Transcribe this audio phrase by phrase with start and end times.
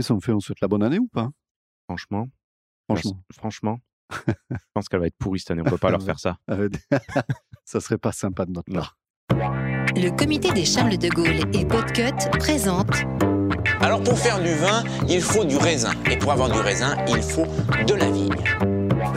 [0.00, 1.28] Qu'est-ce qu'on fait On souhaite la bonne année ou pas?
[1.86, 2.26] Franchement,
[2.88, 3.22] Franchement.
[3.34, 3.78] franchement,
[4.26, 5.60] je pense qu'elle va être pourrie cette année.
[5.60, 6.38] On peut pas leur faire ça.
[7.66, 8.96] Ça serait pas sympa de notre part.
[9.28, 12.94] Le comité des Charles de Gaulle et Podcut présente
[13.82, 15.92] Alors pour faire du vin, il faut du raisin.
[16.10, 17.44] Et pour avoir du raisin, il faut
[17.86, 18.69] de la vigne.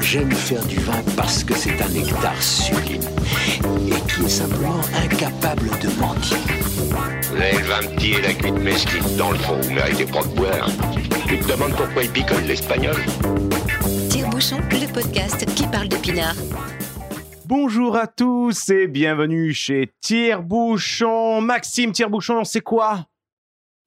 [0.03, 3.01] J'aime faire du vin parce que c'est un nectar sublime
[3.87, 6.37] et qui est simplement incapable de mentir.
[7.31, 10.21] Vous avez le vin petit et la cuite mesquite dans le fond, vous méritez pas
[10.21, 10.69] de boire.
[11.27, 12.95] Tu te demandes pourquoi il picole l'espagnol?
[14.09, 16.35] Tire-bouchon, le podcast qui parle de pinard.
[17.45, 21.41] Bonjour à tous et bienvenue chez Tire-Bouchon.
[21.41, 23.05] Maxime Tire-Bouchon, c'est quoi?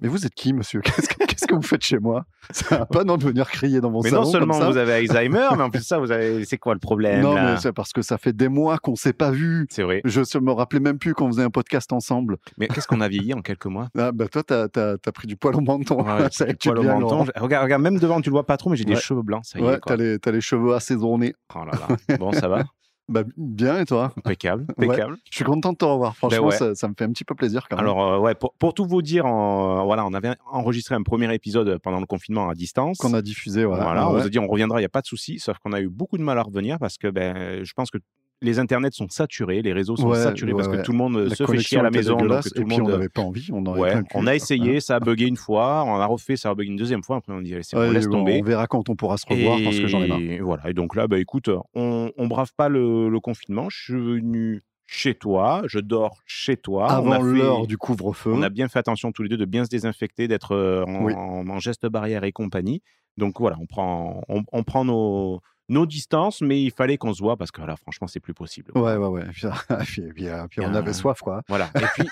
[0.02, 0.80] Mais vous êtes qui, monsieur?
[0.82, 2.24] Qu'est-ce que, qu'est-ce que vous faites chez moi?
[2.50, 4.70] Ça va pas non de venir crier dans mon Mais salon non seulement comme ça.
[4.70, 6.44] vous avez Alzheimer, mais en plus ça, vous avez.
[6.44, 7.52] C'est quoi le problème Non, là?
[7.54, 9.66] mais c'est parce que ça fait des mois qu'on s'est pas vu.
[9.70, 10.02] C'est vrai.
[10.04, 12.36] Je me rappelais même plus qu'on faisait un podcast ensemble.
[12.58, 13.88] Mais qu'est-ce qu'on a vieilli en quelques mois?
[13.98, 16.04] Ah, bah toi, t'as as, pris du poil au menton.
[16.04, 17.24] Ouais, Ça tu poil au menton.
[17.24, 19.44] Je- Regarde, regarde, même devant, tu le vois pas trop, mais j'ai des cheveux blancs,
[19.46, 19.80] ça y Ouais, est.
[19.80, 19.96] Quoi.
[19.96, 21.34] t'as les, t'as les cheveux assaisonnés.
[21.54, 21.72] Oh là
[22.08, 22.16] là.
[22.18, 22.64] Bon, ça va?
[23.08, 24.12] Bah, bien, et toi?
[24.16, 24.66] Impeccable.
[24.78, 24.86] Ouais.
[24.86, 25.16] Impeccable.
[25.30, 26.16] Je suis content de te revoir.
[26.16, 26.56] Franchement, ouais.
[26.56, 27.84] ça, ça me fait un petit peu plaisir quand même.
[27.84, 31.32] Alors, euh, ouais, pour, pour tout vous dire, en- voilà, on avait enregistré un premier
[31.32, 32.98] épisode pendant le confinement à distance.
[32.98, 33.84] qu'on a diffusé, voilà.
[33.84, 34.20] Voilà, on Ouais.
[34.22, 35.88] vous a dit on reviendra, il n'y a pas de souci, sauf qu'on a eu
[35.88, 37.98] beaucoup de mal à revenir parce que ben, je pense que
[38.42, 41.16] les internets sont saturés, les réseaux sont Ouais, saturés parce ouais, que tout le monde
[41.16, 42.16] La se fait chier à la maison.
[42.16, 42.90] Donc tout et puis on monde.
[42.90, 43.48] n'avait pas envie.
[43.50, 46.76] On a essayé, ça a bugué une fois, on a refait, ça a bugué une
[46.76, 47.16] deuxième fois.
[47.16, 48.40] Après, on dit, on laisse tomber.
[48.42, 50.20] On verra quand on pourra se revoir parce que j'en ai marre.
[50.20, 50.68] Et voilà.
[50.68, 53.68] Et donc là, bah, écoute, on, on brave pas le, le confinement.
[53.70, 56.88] Je suis venu chez toi, je dors chez toi.
[56.92, 58.30] Avant l'heure du couvre-feu.
[58.32, 61.04] on a bien fait attention tous les deux de bien se désinfecter, d'être euh, en,
[61.04, 61.12] Oui.
[61.14, 62.82] en- en geste barrière et compagnie.
[63.16, 67.20] Donc voilà, on prend, on, on prend nos, nos distances, mais il fallait qu'on se
[67.22, 68.70] voit parce que là, franchement, c'est plus possible.
[68.74, 69.24] Ouais, ouais, ouais.
[69.32, 69.46] Puis,
[69.84, 71.42] puis- puis, euh, puis on avait soif, quoi.
[71.48, 71.70] Voilà.
[71.74, 72.08] Et puis,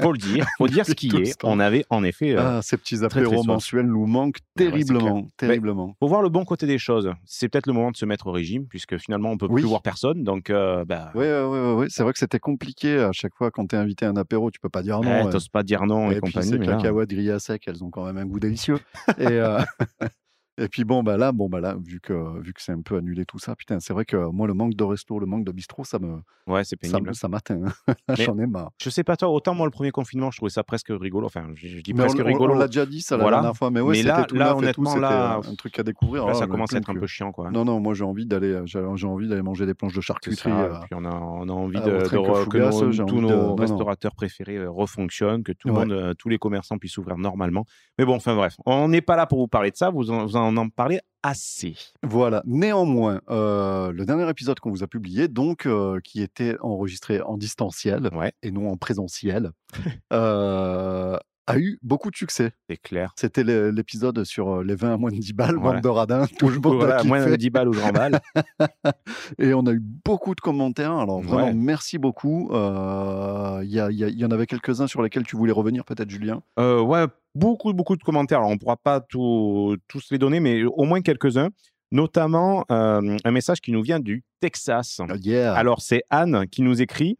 [0.00, 1.38] faut le dire, faut dire ce qui est.
[1.44, 2.32] On avait en effet.
[2.36, 5.96] euh, Ah, ces petits apéros mensuels nous manquent ouais, c'est terriblement, terriblement.
[6.00, 7.12] Faut voir le bon côté des choses.
[7.24, 9.62] C'est peut-être le moment de se mettre au régime, puisque finalement, on peut Oui.
[9.62, 10.22] plus voir personne.
[10.24, 11.86] Donc, euh, bah, Oui, ouais, ouais, ouais.
[11.88, 14.50] c'est vrai que c'était compliqué à chaque fois quand tu es invité à un apéro,
[14.50, 15.24] tu peux pas dire non.
[15.24, 15.30] ouais.
[15.30, 16.50] t'oses pas dire non et, Et puis compagnie.
[16.52, 18.78] ces mais là- cacahuètes grillées à sec, elles ont quand même un goût délicieux.
[19.18, 19.60] et, euh,
[20.58, 22.96] et puis bon, bah là, bon, bah là vu que, vu que c'est un peu
[22.96, 25.52] annulé tout ça, putain, c'est vrai que moi, le manque de resto, le manque de
[25.52, 27.14] bistrot, ça me, ouais, c'est pénible.
[27.14, 27.60] ça m'atteint.
[28.10, 28.70] J'en ai marre.
[28.82, 31.26] Je sais pas toi, autant moi le premier confinement, je trouvais ça presque rigolo.
[31.26, 32.54] Enfin, je, je dis Mais presque on, rigolo.
[32.54, 33.38] on l'a déjà dit ça la Voilà.
[33.38, 36.26] dernière fois, mais ouais, Mais là- tout là, tout, honnêtement, là, un truc à découvrir.
[36.26, 37.50] Là, Oh, ça commence à être un peu chiant, quoi.
[37.50, 40.50] Non, non, moi j'ai envie d'aller, j'ai j'ai envie d'aller manger des planches de charcuterie.
[40.50, 42.16] ça, euh, puis on a, on a envie à de, de que
[42.58, 46.76] nos- tous nos restaurateurs préférés euh, refonctionnent, que tout le monde, euh, tous les commerçants
[46.78, 47.64] puissent ouvrir normalement.
[47.98, 50.56] Mais bon, enfin bref, on n'est pas là pour vous parler de ça, vous en,
[50.56, 51.76] en parlez assez.
[52.02, 52.42] Voilà.
[52.46, 57.36] Néanmoins, euh, le dernier épisode qu'on vous a publié, donc, euh, qui était enregistré en
[57.36, 59.52] distanciel Ouais, et non en présentiel,
[60.12, 61.18] euh,
[61.50, 62.52] a eu beaucoup de succès.
[62.68, 63.12] c'est clair.
[63.16, 65.80] C'était l'épisode sur euh, les vins à moins de 10 balles, Voilà.
[65.80, 67.36] bande de radins, tout le monde Voilà, moins de kiffé.
[67.38, 68.20] 10 balles ou je remballe.
[69.38, 70.92] Et on a eu beaucoup de commentaires.
[70.92, 71.54] Alors vraiment, Ouais.
[71.54, 72.50] merci beaucoup.
[72.52, 76.42] Euh, Il y, en avait quelques-uns sur lesquels tu voulais revenir, peut-être, Julien?
[76.58, 78.38] Euh, ouais, beaucoup, beaucoup de commentaires.
[78.38, 81.48] Alors, on ne pourra pas tout- tous les donner, mais au moins quelques-uns.
[81.92, 85.00] Notamment euh, un message qui nous vient du Texas.
[85.00, 85.54] Ah, Yeah.
[85.54, 87.18] Alors, c'est Anne qui nous écrit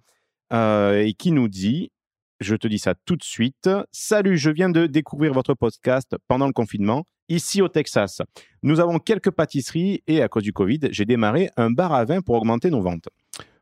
[0.52, 1.90] euh, et qui nous dit
[2.40, 3.68] Je te dis ça tout de suite.
[3.92, 8.22] Salut, je viens de découvrir votre podcast pendant le confinement, ici au Texas.
[8.62, 12.22] Nous avons quelques pâtisseries et à cause du Covid, j'ai démarré un bar à vin
[12.22, 13.10] pour augmenter nos ventes.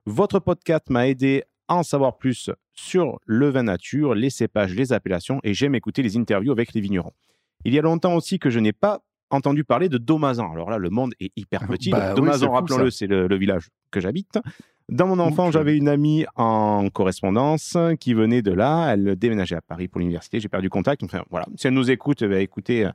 [0.06, 4.92] Votre podcast m'a aidé à en savoir plus sur le vin nature, les cépages, les
[4.92, 7.12] appellations et j'aime écouter les interviews avec les vignerons.
[7.64, 10.52] Il y a longtemps aussi que je n'ai pas entendu parler de Domazan.
[10.52, 11.90] Alors là, le monde est hyper petit.
[11.90, 14.38] Bah oui, Domazan, rappelons-le, c'est le, le village que j'habite.
[14.90, 15.52] Dans mon enfance, Ok.
[15.52, 18.92] j'avais une amie en correspondance qui venait de là.
[18.94, 20.40] Elle déménageait à Paris pour l'université.
[20.40, 21.02] J'ai perdu contact.
[21.02, 21.46] Enfin, voilà.
[21.56, 22.88] Si elle nous écoute, bien, écoutez,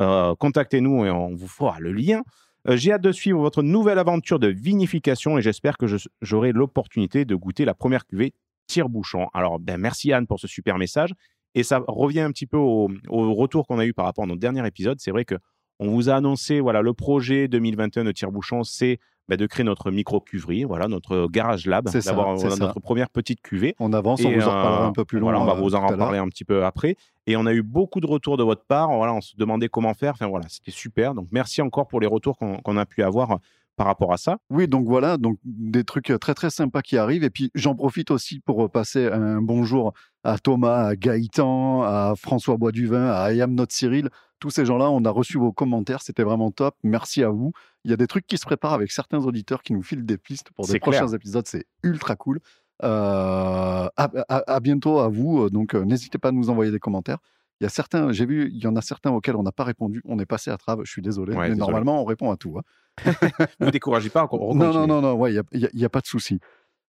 [0.00, 2.22] euh, contactez-nous et on vous fera le lien.
[2.68, 6.50] Euh, J'ai hâte de suivre votre nouvelle aventure de vinification et j'espère que je- j'aurai
[6.50, 8.32] l'opportunité de goûter la première cuvée
[8.66, 9.28] tire-bouchon.
[9.32, 11.12] Alors, ben, merci Anne pour ce super message.
[11.54, 14.26] Et ça revient un petit peu au, au retour qu'on a eu par rapport à
[14.26, 14.98] notre dernier épisode.
[15.00, 15.36] C'est vrai que
[15.78, 19.90] on vous a annoncé, voilà, le projet 2021 de tire-bouchon, c'est ben, de créer notre
[19.90, 22.48] micro-cuverie, voilà, notre garage lab, d'avoir ça.
[22.56, 23.74] notre première petite cuvée.
[23.80, 25.32] On avance, on Et, vous en reparlera euh, un peu plus loin.
[25.32, 25.90] Voilà, on va euh, vous en l'heure.
[25.90, 26.96] reparler un petit peu après.
[27.26, 28.90] Et on a eu beaucoup de retours de votre part.
[28.90, 30.12] Voilà, on se demandait comment faire.
[30.12, 31.14] Enfin voilà, c'était super.
[31.14, 33.36] Donc merci encore pour les retours qu'on a pu avoir euh,
[33.76, 34.38] par rapport à ça.
[34.50, 37.24] Oui, donc voilà, donc des trucs euh, très très sympas qui arrivent.
[37.24, 39.92] Et puis j'en profite aussi pour euh, passer un bonjour
[40.24, 44.08] à Thomas, à Gaëtan, à François Boisduvin, à Ayam Not Cyril.
[44.38, 46.74] Tous ces gens-là, on a reçu vos commentaires, c'était vraiment top.
[46.82, 47.52] Merci à vous.
[47.84, 50.18] Il y a des trucs qui se préparent avec certains auditeurs qui nous filent des
[50.18, 50.98] pistes pour des clair.
[51.00, 51.46] prochains épisodes.
[51.46, 52.40] C'est ultra cool.
[52.84, 55.42] Euh, à, à- à bientôt à vous.
[55.44, 57.18] euh, Donc euh, n'hésitez pas à nous envoyer des commentaires.
[57.60, 59.64] Il y a certains, j'ai vu, il y en a certains auxquels on n'a pas
[59.64, 60.02] répondu.
[60.04, 60.84] On est passé à travers.
[60.84, 61.60] Je suis désolé, Ouais, mais désolé.
[61.60, 62.58] normalement, on répond à tout.
[62.58, 62.62] hein.
[63.60, 65.88] Ne vous découragez pas, on Non, non, non, non, ouais, il n'y a, y a
[65.88, 66.38] pas de souci.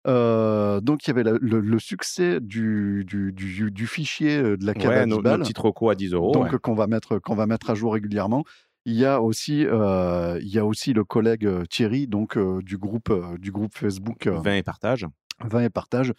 [0.07, 4.57] Euh, donc, il y avait la- le, le succès du, du, du, du fichier euh,
[4.57, 5.41] de la cave Ouais, à 10 nos, balles,
[5.89, 6.31] à 10 euros.
[6.31, 6.59] donc ouais.
[6.59, 8.43] qu'on va, mettre, qu'on va mettre à jour régulièrement.
[8.85, 12.77] Il y a aussi, euh, il y a aussi le collègue Thierry, donc euh, du,
[12.77, 15.05] groupe, du groupe Facebook euh, 20 et partage.
[15.43, 16.13] 20 et partage,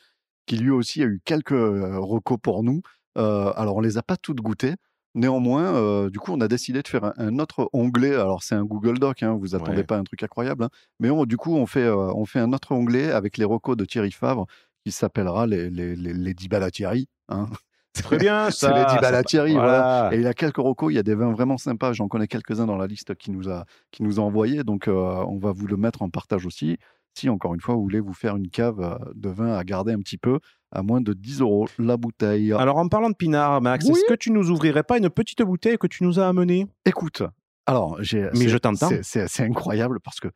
[0.47, 2.83] qui lui aussi a eu quelques recos pour nous.
[3.17, 4.75] Alors, on les a pas toutes goûtées.
[5.15, 8.15] Néanmoins, euh, du coup, on a décidé de faire un, un autre onglet.
[8.15, 9.85] Alors, c'est un Google Doc, hein, vous attendez Ouais.
[9.85, 10.65] pas un truc incroyable.
[10.65, 10.69] hein.
[11.01, 13.77] mais on- du coup, on fait, euh, on fait un autre onglet avec les recos
[13.77, 14.47] de Thierry Favre
[14.85, 17.09] qui s'appellera les, les, les, les 10 balles à Thierry.
[17.29, 17.47] hein.
[17.95, 18.79] Très bien, C'est ça.
[18.79, 19.69] les 10 balles à ça- Thierry, voilà.
[20.03, 20.15] voilà.
[20.15, 21.93] Et il y a quelques recos, il y a des vins vraiment sympas.
[21.95, 24.63] J'en connais quelques-uns dans la liste qui nous a, qui nous a envoyé.
[24.63, 26.77] Donc, euh, on va vous le mettre en partage aussi.
[27.29, 29.99] Encore une fois, vous voulez vous faire une cave euh, de vin à garder un
[30.01, 30.39] petit peu,
[30.71, 32.53] à moins de 10 euros la bouteille.
[32.53, 33.93] Alors, en parlant de pinard, Max, Oui.
[33.93, 36.67] est-ce que tu nous ouvrirais pas une petite bouteille que tu nous as amenée?
[36.85, 37.23] Écoute,
[37.67, 38.29] alors, j'ai.
[38.35, 38.91] Mais je t'entends.
[39.03, 40.29] c'est- incroyable parce que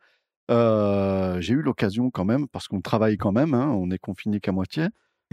[0.51, 4.39] euh, j'ai eu l'occasion quand même, parce qu'on travaille quand même, hein, on est confiné
[4.39, 4.87] qu'à moitié.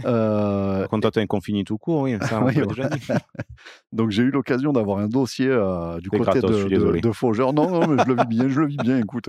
[0.07, 2.89] Euh, Quand toi, confini tout court, oui, ça, on Oui, l'a voilà.
[2.89, 3.07] déjà dit.
[3.93, 7.53] Donc j'ai eu l'occasion d'avoir un dossier euh, du côté gratos, de, de, de Faugeur.
[7.53, 8.99] Non, non, mais je le vis bien, je le vis bien.
[8.99, 9.29] Écoute,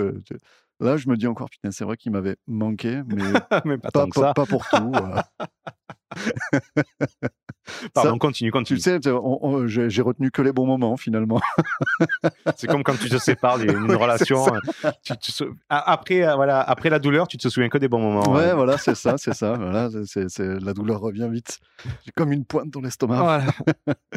[0.82, 3.24] là je me dis encore, putain, c'est vrai qu'il m'avait manqué, mais
[3.66, 4.08] Mais pas
[4.46, 4.92] pour tout.
[7.94, 8.80] Pardon, ça- continue, continue.
[8.80, 11.40] sais, tu- on- j'ai retenu que les bons moments finalement.
[12.58, 14.46] C'est comme quand tu te sépares d'une relation.
[14.84, 18.00] euh, tu- tu Après, euh, voilà, après la douleur, tu te souviens que des bons
[18.02, 18.32] moments.
[18.34, 19.54] ouais, voilà, c'est ça, c'est ça.
[19.54, 21.60] Voilà, c'est- la douleur revient vite.
[22.06, 23.22] J'ai comme une pointe dans l'estomac.
[23.22, 23.46] Voilà.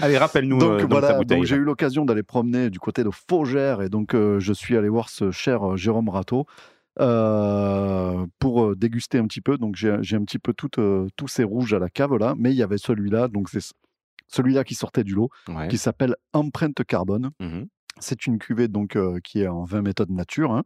[0.00, 3.82] Allez, rappelle-nous Donc euh, voilà, donc j'ai eu l'occasion d'aller promener du côté de Faugère
[3.82, 6.46] et donc euh, je suis allé voir ce cher Jérôme Rateau
[7.00, 9.58] euh, pour euh, déguster un petit peu.
[9.58, 12.50] Donc j'ai un petit peu tout, euh, tous ces rouges à la cave là, mais
[12.52, 13.60] il y avait celui-là, donc c'est
[14.28, 15.68] celui-là qui sortait du lot, Ouais.
[15.68, 17.30] qui s'appelle Empreinte Carbone.
[17.40, 17.66] Mhm.
[18.00, 20.62] C'est une cuvée donc euh, qui est en 20 méthodes nature hein,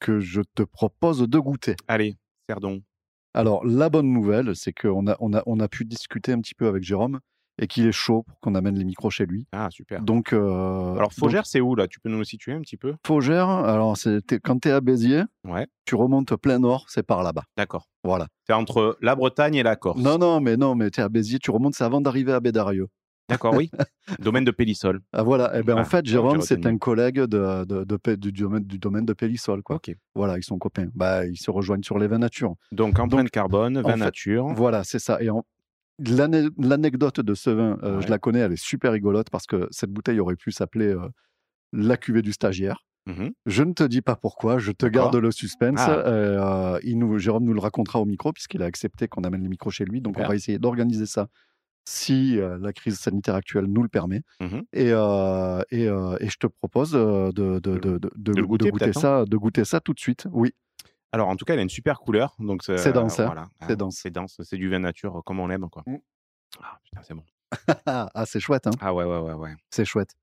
[0.00, 1.76] que je te propose de goûter.
[1.88, 2.16] Allez,
[2.48, 2.82] Cerdon.
[3.34, 6.54] Alors, la bonne nouvelle, c'est qu'on a, on a, on a pu discuter un petit
[6.54, 7.20] peu avec Jérôme
[7.58, 9.46] et qu'il est chaud pour qu'on amène les micros chez lui.
[9.52, 10.02] Ah, super.
[10.02, 11.86] Donc, euh, Alors, Faugère, c'est où là?
[11.88, 12.94] Tu peux nous le situer un petit peu?
[13.06, 17.22] Faugère, alors c'est, quand tu es à Béziers, Ouais, tu remontes plein nord, c'est par
[17.22, 17.44] là-bas.
[17.56, 17.86] d'accord.
[18.02, 18.26] Voilà.
[18.46, 20.00] C'est entre la Bretagne et la Corse.
[20.00, 22.40] Non, non, mais non, mais tu es à Béziers, tu remontes, c'est avant d'arriver à
[22.40, 22.88] Bédarieux.
[23.30, 23.70] D'accord, oui.
[24.18, 25.00] Domaine de Pélissol.
[25.14, 25.50] Ah, voilà.
[25.54, 28.32] Eh ben, Ah, en fait, j'ai Jérôme, c'est un collègue de, de- de Pé- du,
[28.32, 29.62] domaine, du domaine de Pélissol.
[29.62, 29.76] Quoi.
[29.76, 29.94] Ok.
[30.14, 30.88] Voilà, ils sont copains.
[30.94, 32.54] Bah, ils se rejoignent sur les vins nature.
[32.70, 34.48] Donc, empreinte Donc, carbone, vin fait, nature.
[34.54, 35.22] Voilà, c'est ça.
[35.22, 35.42] Et en-
[35.98, 38.02] l'anecdote de ce vin, euh, Ouais.
[38.02, 41.08] je la connais, elle est super rigolote parce que cette bouteille aurait pu s'appeler euh,
[41.72, 42.84] la cuvée du stagiaire.
[43.06, 43.32] Mhm.
[43.44, 45.78] Je ne te dis pas pourquoi, je te garde le suspense.
[45.80, 45.90] Ah.
[46.06, 49.48] Euh, il nous, Jérôme nous le racontera au micro puisqu'il a accepté qu'on amène les
[49.50, 50.00] micros chez lui.
[50.00, 50.26] Donc Super.
[50.26, 51.28] on va essayer d'organiser ça
[51.86, 54.22] si euh, la crise sanitaire actuelle nous le permet.
[54.40, 54.62] Mhm.
[54.72, 57.30] Et, euh, et, et je te propose de,
[57.60, 60.26] goûter, goûter peut-être, ça, de goûter ça tout de suite.
[60.32, 60.54] Oui,
[61.14, 62.34] Alors, en tout cas, elle a une super couleur.
[62.40, 63.26] Donc C'est dense, hein.
[63.26, 63.46] voilà.
[63.68, 63.98] C'est dense.
[64.02, 64.40] C'est dense.
[64.42, 65.68] C'est du vin nature euh, comme on l'aime.
[65.70, 65.84] quoi.
[65.86, 65.98] Mm.
[66.60, 67.22] Ah, putain, c'est bon.
[67.86, 69.32] ah, ah, c'est chouette, hein Ah, ouais, ouais, ouais.
[69.34, 69.54] ouais.
[69.70, 70.16] c'est chouette.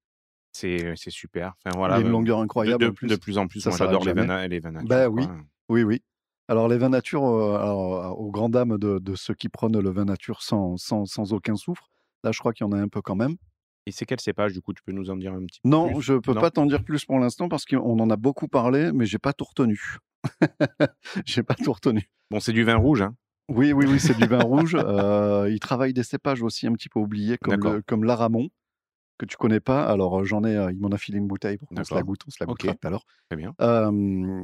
[0.52, 1.54] C'est c'est super.
[1.64, 1.96] Enfin, Il voilà.
[1.96, 2.84] y a une euh, longueur incroyable.
[2.84, 3.08] de- plus.
[3.08, 4.90] de plus en plus, Ça moi j'adore les vins, les vins nature.
[4.90, 5.26] Ben oui.
[5.26, 5.38] quoi.
[5.70, 6.04] Oui, oui.
[6.50, 9.90] Alors, les vins nature, euh, alors, aux grandes dames de, de ceux qui prennent le
[9.92, 11.88] vin nature sans, sans, sans aucun soufre,
[12.26, 13.38] là, je crois qu'il y en a un peu quand même.
[13.88, 15.94] Et c'est quel cépage, du coup Tu peux nous en dire un petit peu Non,
[15.94, 16.01] plus?
[16.01, 16.42] je peux Non?
[16.42, 19.33] pas t'en dire plus pour l'instant parce qu'on en a beaucoup parlé, mais j'ai pas
[19.33, 19.97] tout retenu.
[21.26, 22.09] j'ai pas tout retenu.
[22.30, 23.16] Bon, c'est du vin rouge, hein
[23.50, 24.76] Oui, oui, oui, c'est du vin rouge.
[24.80, 27.73] Euh, il travaille des cépages aussi un petit peu oubliés, comme, D'accord.
[27.73, 28.50] le, comme l'aramon,
[29.21, 29.85] que tu connais pas.
[29.85, 32.01] Alors, euh, j'en ai, euh, il m'en a filé une bouteille pour qu'on se la
[32.01, 32.21] goûte.
[32.28, 33.06] On se la goûtera tout à l'heure.
[33.30, 33.54] Très bien.
[33.61, 34.42] Euh,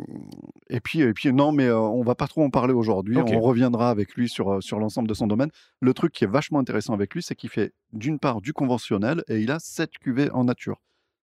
[0.69, 3.17] et puis, et puis non, mais euh, on va pas trop en parler aujourd'hui.
[3.17, 5.49] On reviendra avec lui sur, sur l'ensemble de son domaine.
[5.81, 9.23] Le truc qui est vachement intéressant avec lui, c'est qu'il fait d'une part du conventionnel
[9.27, 10.81] et il a sept cuvées en nature.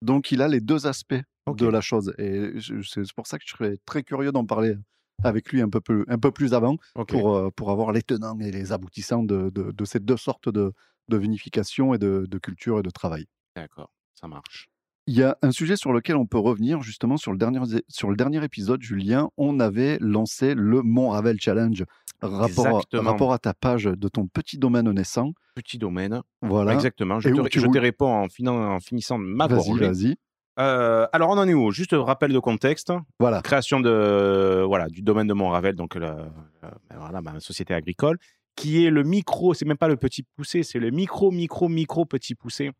[0.02, 2.14] Donc, il a les deux aspects de la chose.
[2.18, 4.76] Et c'est pour ça que je serais très curieux d'en parler
[5.24, 6.76] avec lui un peu plus, un peu plus avant
[7.08, 10.72] pour, pour avoir les tenants et les aboutissants de, de, de ces deux sortes de,
[11.08, 13.26] de vinification et de, de culture et de travail.
[13.56, 14.68] D'accord, ça marche.
[15.08, 18.08] Il y a un sujet sur lequel on peut revenir justement sur le dernier, sur
[18.08, 19.30] le dernier épisode, Julien.
[19.36, 21.84] On avait lancé le Mont Ravel Challenge,
[22.20, 23.10] rapport, Exactement.
[23.10, 25.32] rapport à ta page de ton petit domaine naissant.
[25.56, 26.22] Petit domaine.
[26.40, 26.72] Voilà.
[26.72, 27.18] Exactement.
[27.18, 30.16] Je Et te, je réponds en, finan- en finissant ma Vas-y, vas-y.
[30.60, 31.72] Euh, alors, on en est où?
[31.72, 32.92] Juste rappel de contexte.
[33.18, 33.40] Voilà.
[33.42, 36.28] Création de, voilà, du domaine de Montravel, donc la,
[36.62, 38.18] la- ben société agricole,
[38.56, 42.04] qui est le micro, c'est même pas le petit poussé, c'est le micro, micro, micro
[42.04, 42.70] petit poussé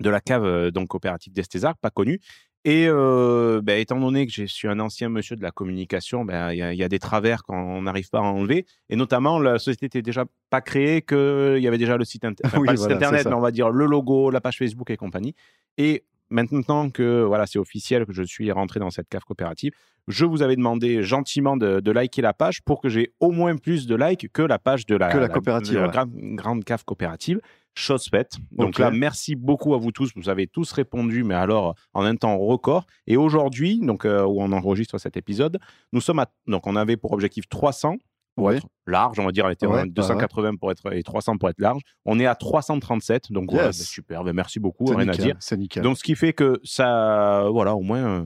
[0.00, 2.20] de la cave euh, donc coopérative d'Estésar, pas connue.
[2.66, 6.52] Et euh, ben, étant donné que je suis un ancien monsieur de la communication, ben,
[6.52, 8.66] il y, a- il y a des travers qu'on n'arrive pas à enlever.
[8.90, 12.42] Et notamment, la société n'était déjà pas créée, qu'il y avait déjà le site, inter-
[12.44, 14.42] enfin, Oui, pas le voilà, site c'est internet, mais on va dire le logo, la
[14.42, 15.34] page Facebook et compagnie.
[15.78, 19.72] Et maintenant que voilà, c'est officiel que je suis rentré dans cette cave coopérative,
[20.08, 23.56] je vous avais demandé gentiment de, de liker la page pour que j'ai au moins
[23.56, 25.92] plus de likes que la page de la, Que la coopérative, de la ouais.
[25.92, 27.40] gra- grande cave coopérative.
[27.74, 28.32] Chose faite.
[28.50, 30.10] Donc là, merci beaucoup à vous tous.
[30.16, 32.84] Vous avez tous répondu, mais alors en un temps record.
[33.06, 35.58] Et aujourd'hui, donc euh, où on enregistre cet épisode,
[35.92, 37.96] nous sommes à donc on avait pour objectif 300
[38.40, 38.56] pour Ouais.
[38.56, 41.48] être large, on va dire, elle était Ouais, en 280 pour être et 300 pour
[41.48, 41.80] être large.
[42.04, 43.62] On est à 337, donc Yes.
[43.62, 44.24] bah, super.
[44.24, 45.36] bah, merci beaucoup, rien à dire.
[45.40, 45.82] C'est nickel.
[45.82, 48.24] Donc, ce qui fait que ça, voilà, au moins, euh,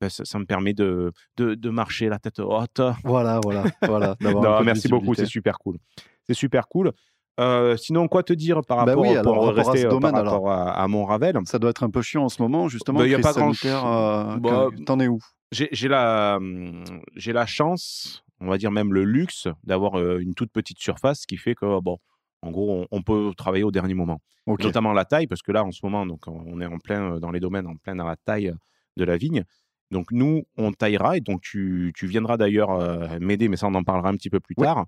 [0.00, 2.80] bah, ça, ça me permet de, de, de marcher la tête haute.
[3.04, 4.16] Voilà, voilà, voilà.
[4.20, 5.78] Non, merci beaucoup, c'est super cool.
[6.26, 6.92] C'est super cool.
[7.40, 9.86] Euh, sinon, quoi te dire par Bah rapport, oui, alors, pour rapport à rester ce
[9.86, 10.32] euh, domaine, par alors.
[10.34, 13.00] rapport à, à Montravel Ça doit être un peu chiant en ce moment, justement.
[13.00, 15.18] Bah, y a pas grand sanitaire, ch- euh, Bah, T'en es où?
[15.50, 16.84] J'ai la, hum,
[17.16, 21.26] j'ai la chance, on va dire même le luxe, d'avoir une toute petite surface, ce
[21.26, 21.98] qui fait que, bon,
[22.42, 24.20] en gros, on, on peut travailler au dernier moment.
[24.46, 24.62] Ok.
[24.62, 27.30] notamment la taille, parce que là, en ce moment, donc, on est en plein dans
[27.30, 28.52] les domaines, en plein dans la taille
[28.98, 29.44] de la vigne.
[29.90, 33.74] Donc, nous, on taillera, et donc tu, tu viendras d'ailleurs euh, m'aider, mais ça, on
[33.74, 34.64] en parlera un petit peu plus Oui.
[34.66, 34.84] tard.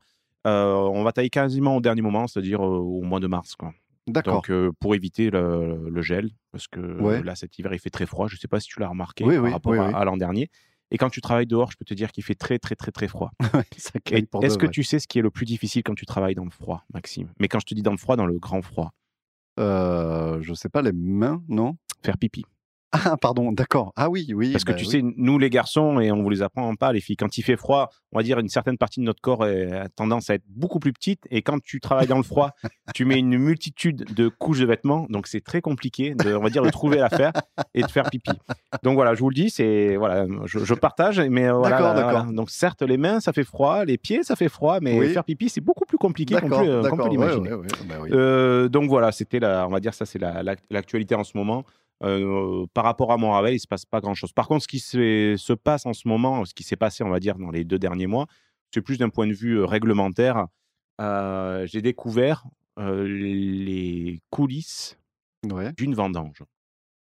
[0.47, 3.55] Euh, on va tailler quasiment au dernier moment, c'est-à-dire euh, au mois de mars.
[4.07, 4.43] D'accord.
[4.47, 7.23] Donc, pour éviter le, le gel, parce que Ouais.
[7.23, 8.29] là, cet hiver, il fait très froid.
[8.29, 9.93] Je ne sais pas si tu l'as remarqué Oui, par oui, rapport à, oui.
[9.95, 10.49] à l'an dernier.
[10.91, 13.09] Et quand tu travailles dehors, je peux te dire qu'il fait très, très, très, très
[13.09, 13.33] froid.
[14.47, 16.51] Est-ce que tu sais ce qui est le plus difficile quand tu travailles dans le
[16.51, 17.29] froid, Maxime?
[17.41, 18.93] Mais quand je te dis dans le froid, dans le grand froid,
[19.59, 21.77] Euh, je sais pas, les mains, non?
[22.05, 22.45] Faire pipi.
[22.93, 23.93] Ah, pardon, d'accord.
[23.97, 24.53] Ah oui, oui.
[24.53, 24.91] Parce que bah tu oui.
[24.91, 27.57] sais, nous les garçons, et on vous les apprend pas, les filles, quand il fait
[27.57, 30.79] froid, on va dire une certaine partie de notre corps a tendance à être beaucoup
[30.79, 31.25] plus petite.
[31.31, 32.53] Et quand tu travailles dans le froid,
[32.95, 35.07] tu mets une multitude de couches de vêtements.
[35.11, 37.33] Donc c'est très compliqué, de, on va dire, de trouver l'affaire
[37.75, 38.33] et de faire pipi.
[38.83, 42.27] Donc voilà, je vous le dis, c'est voilà, je, je partage, mais voilà, D'accord, voilà.
[42.33, 45.09] Donc certes, les mains, ça fait froid, les pieds, ça fait froid, mais Oui.
[45.13, 47.51] faire pipi, c'est beaucoup plus compliqué qu'on peut, peut l'imaginer.
[47.53, 48.11] ouais, ouais, bah oui.
[48.13, 51.37] Euh, donc voilà, c'était la, on va dire ça, c'est la- la- l'actualité en ce
[51.37, 51.65] moment.
[52.03, 54.33] Euh, par rapport à Montravel, il se passe pas grand chose.
[54.33, 57.09] Par contre, ce qui se, se passe en ce moment, ce qui s'est passé, on
[57.09, 58.27] va dire, dans les deux derniers mois,
[58.75, 60.47] c'est plus d'un point de vue euh, réglementaire.
[61.01, 62.45] Euh, J'ai découvert
[62.79, 64.99] euh, les coulisses
[65.51, 66.43] Ouais, d'une vendange.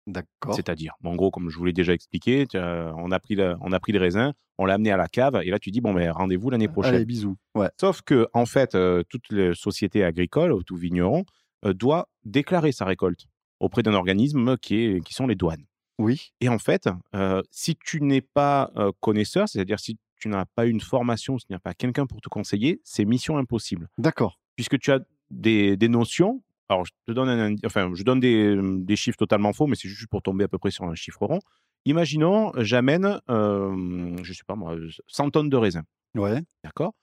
[0.05, 0.53] d'accord.
[0.53, 3.71] C'est-à-dire, bon, en gros, comme je vous l'ai déjà expliqué, on a pris le, on
[3.71, 5.93] a pris le raisin, on l'a amené à la cave, et là tu dis bon
[5.93, 6.95] ben rendez-vous l'année prochaine.
[6.95, 7.38] Allez, bisous.
[7.55, 8.77] Ouais, Sauf que, en fait,
[9.09, 11.23] toute société agricole, ou tout vigneron,
[11.63, 13.27] doit déclarer sa récolte
[13.63, 15.65] auprès d'un organisme qui, est, qui sont les douanes.
[15.98, 20.46] oui, Et en fait, euh, si tu n'es pas euh, connaisseur, c'est-à-dire si tu n'as
[20.46, 23.88] pas une formation, si tu n'as pas quelqu'un pour te conseiller, c'est mission impossible.
[23.98, 24.39] d'accord.
[24.55, 25.00] Puisque tu as
[25.32, 26.43] des, des notions.
[26.70, 29.89] Alors, je te donne un, enfin, je donne des, des chiffres totalement faux, mais c'est
[29.89, 31.39] juste pour tomber à peu près sur un chiffre rond.
[31.86, 34.75] Imaginons, j'amène, euh, je sais pas moi,
[35.08, 35.84] 100 tonnes de raisin.
[36.15, 36.41] Ouais.
[36.63, 36.93] D'accord?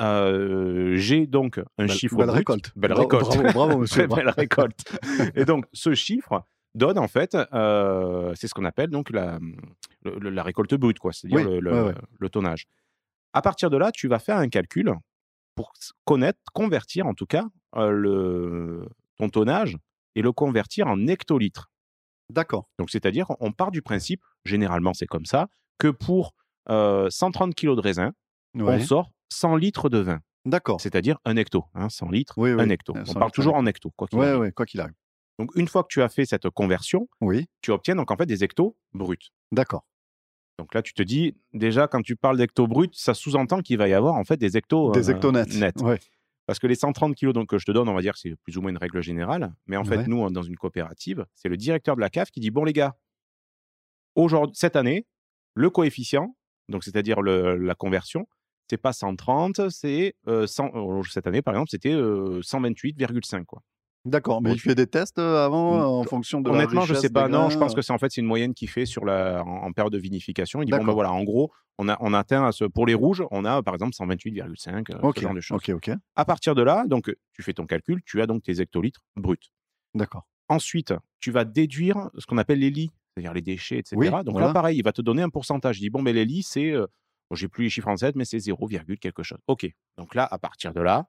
[0.00, 2.16] Euh, J'ai donc un Belle- chiffre.
[2.16, 2.38] belle brut.
[2.38, 2.72] récolte.
[2.76, 3.26] Belle Bravo, récolte.
[3.36, 4.06] bravo, bravo, monsieur.
[4.06, 4.84] Belle récolte.
[5.36, 6.44] Et donc, ce chiffre
[6.74, 9.38] donne en fait, euh, c'est ce qu'on appelle donc la,
[10.04, 11.94] le- la récolte brute, quoi, c'est-à-dire Oui, le, le- ouais, ouais.
[12.18, 12.66] le tonnage.
[13.34, 14.92] À partir de là, tu vas faire un calcul
[15.54, 15.72] pour
[16.04, 17.44] connaître, convertir en tout cas
[17.76, 19.76] euh, le, ton tonnage
[20.14, 21.70] et le convertir en hectolitres.
[22.30, 22.68] D'accord.
[22.78, 26.34] Donc, c'est-à-dire, on part du principe, généralement c'est comme ça, que pour
[26.70, 28.12] euh, 130 kg de raisin,
[28.54, 30.80] on sort 100 litres de vin, D'accord.
[30.80, 31.64] c'est-à-dire un hecto.
[31.74, 32.94] Hein, 100 litres, Oui, oui, un hecto.
[32.96, 34.40] euh, On 100 parle litres, toujours en hecto, quoi qu'il Ouais, arrive.
[34.40, 34.94] ouais, quoi qu'il arrive.
[35.38, 38.26] Donc, une fois que tu as fait cette conversion, Oui, tu obtiens donc en fait
[38.26, 39.16] des hectos bruts.
[39.50, 39.86] d'accord.
[40.58, 43.88] Donc là, tu te dis, déjà, quand tu parles d'hectos bruts, ça sous-entend qu'il va
[43.88, 45.44] y avoir en fait des hectos Des euh, hectonets.
[45.46, 45.80] nets.
[45.80, 45.98] Ouais.
[46.46, 48.36] Parce que les 130 kilos donc, que je te donne, on va dire que c'est
[48.36, 49.54] plus ou moins une règle générale.
[49.66, 50.06] Mais en fait, Ouais.
[50.06, 52.94] nous, dans une coopérative, c'est le directeur de la CAF qui dit Bon, les gars,
[54.14, 55.06] aujourd'hui, cette année,
[55.54, 56.36] le coefficient,
[56.68, 58.26] donc c'est-à-dire la conversion,
[58.72, 60.70] c'est pas 130, c'est euh, 100.
[60.74, 63.44] euh, Cette année, par exemple, c'était euh, 128,5.
[63.44, 63.60] Quoi.
[64.06, 64.40] D'accord.
[64.40, 66.94] Mais Bon, il fait des tests euh, avant euh, en fonction de la Honnêtement, je
[66.94, 67.28] richesse sais pas.
[67.28, 69.66] Non, je pense que c'est en fait c'est une moyenne qu'il fait sur la en,
[69.66, 70.62] en période de vinification.
[70.62, 72.94] Il dit bon ben voilà, en gros, on a on atteint à ce, pour les
[72.94, 75.56] rouges, on a par exemple 128,5 euh, Ok, ce genre de choses.
[75.56, 75.90] ok, ok.
[76.16, 79.36] À partir de là, donc tu fais ton calcul, tu as donc tes hectolitres bruts.
[79.94, 80.26] D'accord.
[80.48, 83.96] Ensuite, tu vas déduire ce qu'on appelle les lits, c'est-à-dire les déchets, etc.
[83.98, 84.48] Oui, donc voilà.
[84.48, 85.78] là, pareil, il va te donner un pourcentage.
[85.78, 86.86] Il dit bon ben les lits, c'est euh,
[87.32, 88.68] bon, j'ai plus les chiffres en tête, mais c'est 0,
[89.00, 89.38] quelque chose.
[89.46, 89.66] Ok.
[89.96, 91.06] Donc là, à partir de là,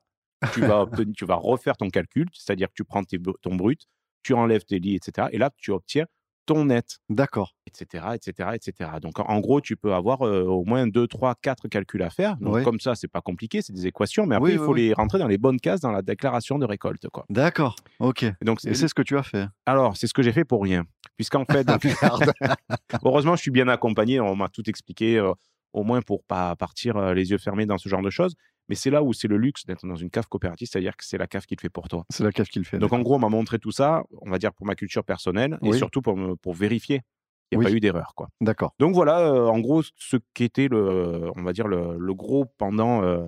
[0.53, 3.85] tu vas obtenir- tu vas refaire ton calcul, c'est-à-dire que tu prends tes ton brut,
[4.23, 5.27] tu enlèves tes lits, etc.
[5.31, 6.05] Et là, tu obtiens
[6.45, 7.55] ton net, D'accord.
[7.65, 8.89] etc., etc., etc.
[9.01, 12.35] Donc, en, gros, tu peux avoir euh, au moins 2, 3, 4 calculs à faire.
[12.37, 14.87] Donc, comme ça, c'est pas compliqué, c'est des équations, mais après, Oui, il faut oui.
[14.87, 17.07] les rentrer dans les bonnes cases dans la déclaration de récolte.
[17.07, 17.25] Quoi.
[17.29, 17.77] D'accord.
[17.99, 18.23] Ok.
[18.23, 19.47] Et donc, c'est ce que tu as fait.
[19.65, 20.83] alors, c'est ce que j'ai fait pour rien.
[21.15, 21.85] Puisqu'en fait, donc,
[23.05, 24.19] heureusement, je suis bien accompagné.
[24.19, 25.31] On m'a tout expliqué, euh,
[25.73, 28.35] au moins pour pas partir euh, les yeux fermés dans ce genre de choses.
[28.69, 31.17] Mais c'est là où c'est le luxe d'être dans une cave coopérative, c'est-à-dire que c'est
[31.17, 32.05] la cave qui le fait pour toi.
[32.09, 32.79] c'est la cave qui le fait.
[32.79, 35.57] Donc, en gros, on m'a montré tout ça, on va dire pour ma culture personnelle
[35.63, 37.01] et surtout pour, me- pour vérifier
[37.49, 37.71] qu'il n'y a Oui.
[37.73, 38.13] pas eu d'erreur.
[38.15, 38.29] quoi.
[38.39, 38.73] D'accord.
[38.79, 43.03] Donc voilà, euh, en gros, ce qu'était le, on va dire le, le gros pendant
[43.03, 43.25] euh,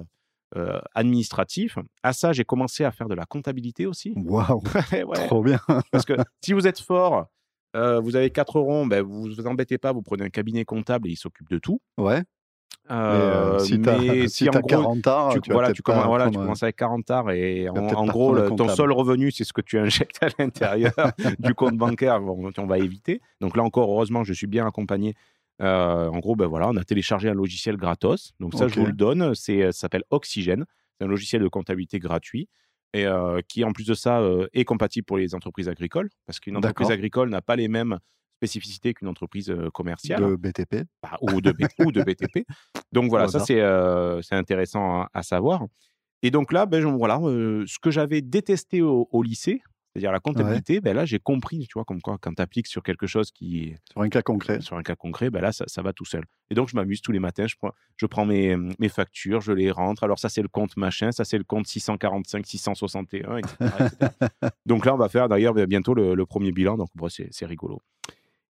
[0.56, 1.78] euh, administratif.
[2.02, 4.14] À ça, j'ai commencé à faire de la comptabilité aussi.
[4.16, 4.62] Waouh.
[4.94, 5.28] Ouais.
[5.28, 5.60] Trop bien.
[5.92, 7.26] Parce que si vous êtes fort,
[7.74, 11.12] vous avez quatre ronds, ben, vous vous embêtez pas, vous prenez un cabinet comptable et
[11.12, 11.82] il s'occupe de tout.
[11.98, 12.24] Ouais.
[12.92, 16.06] Euh, euh, si mais si en t'as gros, 40 arts, tu, tu voilà, tu, commences,
[16.06, 19.62] voilà, tu avec 40 arts et en, gros, le- ton seul revenu, c'est ce que
[19.62, 20.94] tu injectes à l'intérieur
[21.40, 22.20] du compte bancaire.
[22.22, 23.22] Bon, on va éviter.
[23.42, 25.16] Donc là encore, heureusement, je suis bien accompagné.
[25.62, 28.34] Euh, en gros, ben voilà, on a téléchargé un logiciel gratos.
[28.40, 29.34] Donc ça, je vous le donne.
[29.34, 30.66] C'est, ça s'appelle Oxygène.
[30.98, 32.48] C'est un logiciel de comptabilité gratuit
[32.94, 34.22] et euh, qui, en plus de ça,
[34.54, 38.00] est compatible pour les entreprises agricoles parce qu'une entreprise agricole n'a pas les mêmes
[38.38, 40.84] spécificités qu'une entreprise commerciale de BTP.
[41.02, 42.46] bah, ou, de, B- ou de BTP.
[42.92, 45.66] Donc voilà, ça c'est euh, intéressant à, à savoir.
[46.24, 49.62] Et donc là, ben, voilà, euh, ce que j'avais détesté au, au lycée,
[49.94, 52.84] c'est-à-dire la comptabilité, ben là j'ai compris, tu vois, comme quoi quand tu appliques sur
[52.84, 54.60] quelque chose qui Sur un cas concret.
[54.60, 56.24] sur un cas concret, ben là ça, ça va tout seul.
[56.50, 59.54] Et donc je m'amuse tous les matins, je prends, je prends mes, mes factures, je
[59.54, 60.04] les rentre.
[60.04, 63.56] Alors ça c'est le compte machin, ça c'est le compte 645, 661, etc.
[63.62, 64.12] etc.
[64.66, 67.82] donc là on va faire d'ailleurs bientôt le, le premier bilan, donc bon, c'est rigolo.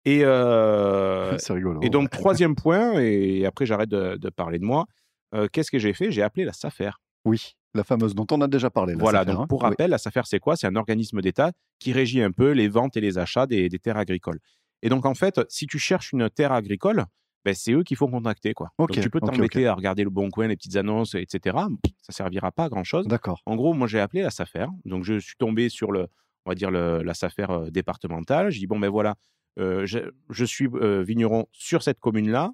[0.05, 1.81] Et, euh, rigolo.
[1.83, 4.87] et donc, troisième point, et après j'arrête de, de parler de moi,
[5.35, 6.11] euh, qu'est-ce que j'ai fait?
[6.11, 6.91] J'ai appelé la SAFER.
[7.25, 8.95] Oui, la fameuse dont on a déjà parlé.
[8.95, 9.47] la Voilà, SAFER, donc hein.
[9.49, 9.69] pour Oui.
[9.71, 10.57] rappel, la SAFER, c'est quoi?
[10.57, 13.79] C'est un organisme d'État qui régit un peu les ventes et les achats des, des
[13.79, 14.39] terres agricoles.
[14.83, 17.05] Et donc, en fait, si tu cherches une terre agricole,
[17.45, 18.53] ben, c'est eux qu'il faut contacter.
[18.53, 18.69] Quoi.
[18.79, 21.57] Ok, donc, tu peux t'embêter à regarder le bon coin, les petites annonces, etc.
[22.03, 23.07] Ça servira pas à grand-chose.
[23.07, 23.41] D'accord.
[23.47, 24.67] En gros, moi, j'ai appelé la SAFER.
[24.85, 26.09] Donc, je suis tombé sur le,
[26.45, 28.51] on va dire le- la SAFER euh, départementale.
[28.51, 29.15] J'ai dit, bon, ben voilà,
[29.59, 32.53] je, je suis euh, vigneron sur cette commune-là.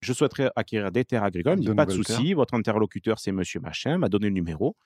[0.00, 1.54] Je souhaiterais acquérir des terres agricoles.
[1.54, 2.32] Il me dit, De pas de souci.
[2.34, 3.98] Votre interlocuteur, c'est monsieur machin.
[3.98, 4.76] m'a donné le numéro.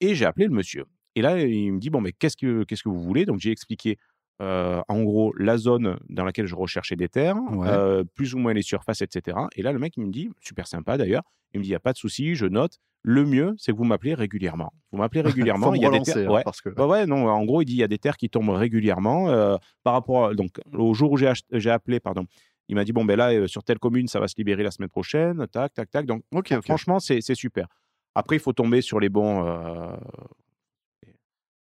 [0.00, 0.84] Et j'ai appelé le monsieur.
[1.16, 3.24] Et là, il me dit, bon, mais qu'est-ce que, qu'est-ce que vous voulez?
[3.24, 3.98] Donc, j'ai expliqué,
[4.40, 7.68] euh, en gros, la zone dans laquelle je recherchais des terres, Ouais.
[7.68, 9.36] euh, plus ou moins les surfaces, etc.
[9.56, 11.22] Et là, le mec, il me dit, super sympa d'ailleurs,
[11.52, 12.78] il me dit, il n'y a pas de souci, je note.
[13.02, 14.72] Le mieux, c'est que vous m'appelez régulièrement.
[14.92, 15.20] Vous m'appelez
[15.56, 15.72] régulièrement.
[15.74, 16.42] Il y a des terres- hein, ouais.
[16.44, 18.28] parce que Bah ouais, non, en gros, il dit il y a des terres qui
[18.28, 19.28] tombent régulièrement.
[19.30, 22.24] euh, par rapport à- donc, au jour où j'ai ach- j'ai appelé, pardon,
[22.68, 24.90] il m'a dit bon, ben là, sur telle commune, ça va se libérer la semaine
[24.90, 25.46] prochaine.
[25.48, 26.04] Tac, tac, tac.
[26.06, 26.22] Donc,
[26.62, 27.66] franchement, c'est c'est super.
[28.14, 29.46] Après, il faut tomber sur les bons.
[29.46, 29.96] euh,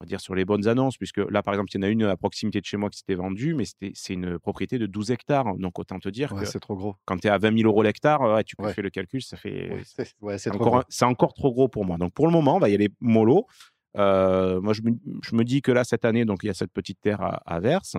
[0.01, 1.89] on va dire sur les bonnes annonces, puisque là, par exemple, il y en a
[1.89, 5.11] une à proximité de chez moi qui s'était vendue, mais c'est une propriété de 12
[5.11, 5.55] hectares.
[5.57, 6.95] Donc, autant te dire Ouais, que c'est trop gros.
[7.03, 8.73] quand tu es à 20 000 euros l'hectare, ouais, tu Ouais.
[8.73, 9.69] fais le calcul, ça fait.
[9.85, 11.97] C'est encore, trop gros pour moi.
[11.97, 13.45] Donc pour le moment, on va y aller mollo.
[13.97, 16.53] Euh, moi, je me, je me dis que là, cette année, donc il y a
[16.53, 17.95] cette petite terre à, à Verse.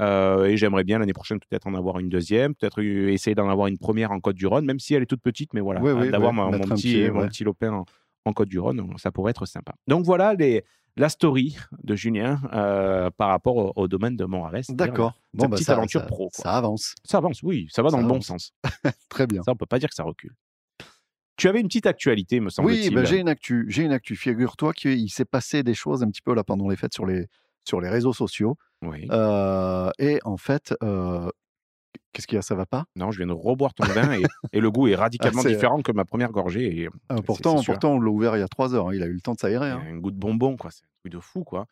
[0.00, 3.68] Euh, et j'aimerais bien l'année prochaine peut-être en avoir une deuxième, peut-être essayer d'en avoir
[3.68, 6.32] une première en Côte-du-Rhône, même si elle est toute petite, mais voilà, Oui, oui, d'avoir
[6.34, 7.84] mon, petit, mon petit lopin en,
[8.26, 9.74] donc ça pourrait être sympa.
[9.86, 10.64] Donc voilà les,
[10.96, 14.24] la story de Julien euh, par rapport au, au domaine de
[14.62, 15.14] c'est-à-dire D'accord.
[15.34, 16.30] bah, petite ça- aventure ça- pro.
[16.34, 16.42] quoi.
[16.42, 16.94] Ça avance.
[17.04, 18.52] Ça avance, oui, ça va dans le bon sens.
[19.08, 19.42] Très bien.
[19.42, 20.32] Ça, on peut pas dire que ça recule.
[21.36, 22.94] Tu avais une petite actualité, me Oui, semble-t-il.
[22.94, 23.66] ben, j'ai une actu.
[23.68, 24.16] J'ai une actu.
[24.16, 27.26] Figure-toi qu'il s'est passé des choses un petit peu là pendant les fêtes sur les,
[27.68, 28.56] sur les réseaux sociaux.
[28.80, 29.06] Oui.
[29.10, 31.30] Euh, et en fait, euh,
[32.12, 32.42] qu'est-ce qu'il y a?
[32.42, 32.84] Ça va pas?
[32.96, 35.54] Non, je viens de reboire ton vin et, et le goût est radicalement Ah, c'est-
[35.54, 36.82] différent que ma première gorgée.
[36.82, 38.88] Et, Ah, Pourtant, pourtant, on l'a ouvert il y a trois heures.
[38.88, 38.94] hein.
[38.94, 39.68] Il a eu le temps de s'aérer.
[39.68, 39.82] y hein.
[39.86, 40.70] un goût de bonbon, quoi.
[40.70, 41.66] C'est un truc de fou, quoi.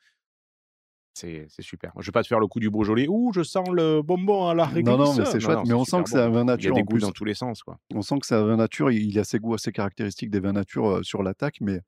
[1.17, 1.93] C'est super.
[2.01, 3.07] Je vais pas te faire le coup du Beaujolais.
[3.09, 5.61] Ouh, je sens le bonbon à la Non, non, mais c'est chouette.
[5.65, 6.35] Mais on sent que c'est un bon.
[6.35, 7.79] vin Il y a nature des goûts dans tous les sens, quoi.
[7.95, 8.91] On sent que c'est un vin nature.
[8.91, 11.81] Il il a ses goûts assez caractéristiques des vins nature euh, sur l'attaque, mais,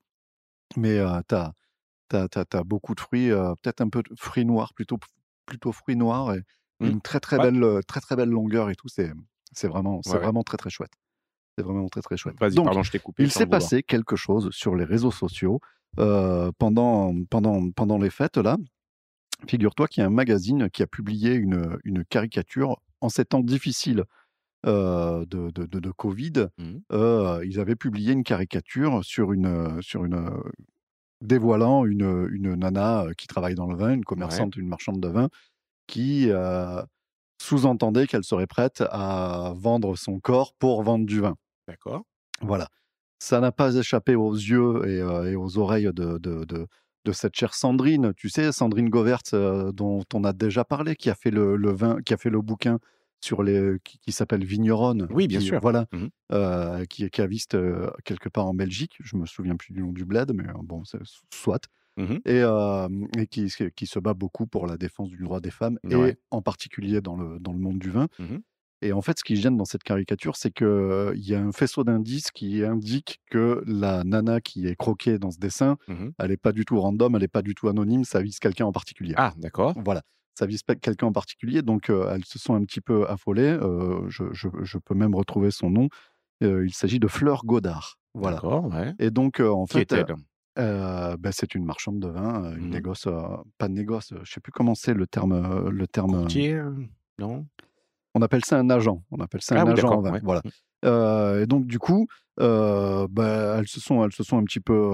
[0.77, 1.35] mais euh, tu
[2.15, 4.99] as, beaucoup de fruits, euh, peut-être un peu de fruits noirs, plutôt,
[5.45, 6.43] plutôt fruits noirs, et
[6.81, 6.87] Mm.
[6.87, 7.51] une très très, Ouais.
[7.51, 8.89] belle, très très belle longueur et tout.
[8.89, 9.13] C'est
[9.53, 10.23] c'est vraiment, c'est Ouais, ouais.
[10.25, 10.93] vraiment très très chouette.
[11.57, 12.37] C'est vraiment très très chouette.
[12.55, 13.23] Donc, pardon, je t'ai coupé.
[13.23, 13.61] il s'est vouloir.
[13.61, 15.61] passé quelque chose sur les réseaux sociaux
[15.99, 18.59] euh, pendant, pendant, pendant les fêtes là.
[19.49, 23.41] Figure-toi qu'il y a un magazine qui a publié une, une caricature en ces temps
[23.41, 24.05] difficiles
[24.67, 26.49] euh, de, de, de- de Covid.
[26.93, 30.31] Euh, ils avaient publié une caricature sur une, sur une
[31.23, 35.29] dévoilant une, une nana qui travaille dans le vin, une commerçante, une marchande de vin,
[35.87, 36.83] qui euh,
[37.41, 41.37] sous-entendait qu'elle serait prête à vendre son corps pour vendre du vin.
[41.69, 42.05] D'accord.
[42.41, 42.69] Voilà.
[43.19, 46.67] Ça n'a pas échappé aux yeux et, euh, et aux oreilles de, de, de-
[47.05, 51.09] de cette chère Sandrine, tu sais, Sandrine Govert, euh, dont on a déjà parlé, qui
[51.09, 52.81] a fait le, le vin, qui a fait le bouquin
[53.25, 55.07] sur les, qui, qui s'appelle Vigneronne.
[55.11, 55.61] Oui, bien qui- sûr.
[55.61, 55.87] Voilà,
[56.33, 58.97] euh, qui est caviste euh, quelque part en Belgique.
[58.99, 60.83] Je me souviens plus du nom du bled, mais euh, bon,
[61.31, 61.61] soit.
[61.97, 62.21] Mhm.
[62.27, 65.79] Et, euh, et qui, qui se bat beaucoup pour la défense du droit des femmes,
[65.91, 68.09] et en particulier dans le, dans le monde du vin.
[68.19, 68.41] Mhm.
[68.83, 71.83] Et en fait, ce qui gêne dans cette caricature, c'est qu'il y a un faisceau
[71.83, 76.13] d'indices qui indique que la nana qui est croquée dans ce dessin, Mhm.
[76.19, 78.67] elle n'est pas du tout random, elle n'est pas du tout anonyme, ça vise quelqu'un
[78.67, 79.15] en particulier.
[79.17, 79.73] Ah, d'accord.
[79.83, 80.03] Voilà,
[80.39, 83.57] ça vise quelqu'un en particulier, donc euh, elles se sont un petit peu affolées.
[83.61, 85.89] euh, je, je- je peux même retrouver son nom.
[86.43, 87.97] Euh, il s'agit de Fleur Godard.
[88.13, 88.45] Voilà.
[88.45, 88.93] Ouais.
[88.99, 90.15] Et donc, euh, en Qui fait, est-elle?
[90.59, 92.71] Euh, ben, c'est une marchande de vin, euh, une Mhm.
[92.71, 93.23] négoce, euh,
[93.59, 95.69] pas de négoce, je sais plus comment c'est le terme.
[95.69, 96.61] le terme Courtier
[97.19, 97.47] Non?
[98.15, 99.03] On appelle ça un agent.
[99.11, 100.13] On appelle ça Ah un oui, agent en vin.
[100.13, 100.21] ouais.
[100.23, 100.41] Voilà.
[100.45, 100.49] Mm.
[100.87, 102.07] Euh, et donc, du coup,
[102.39, 104.93] bah, elles, se sont, elles se sont un petit peu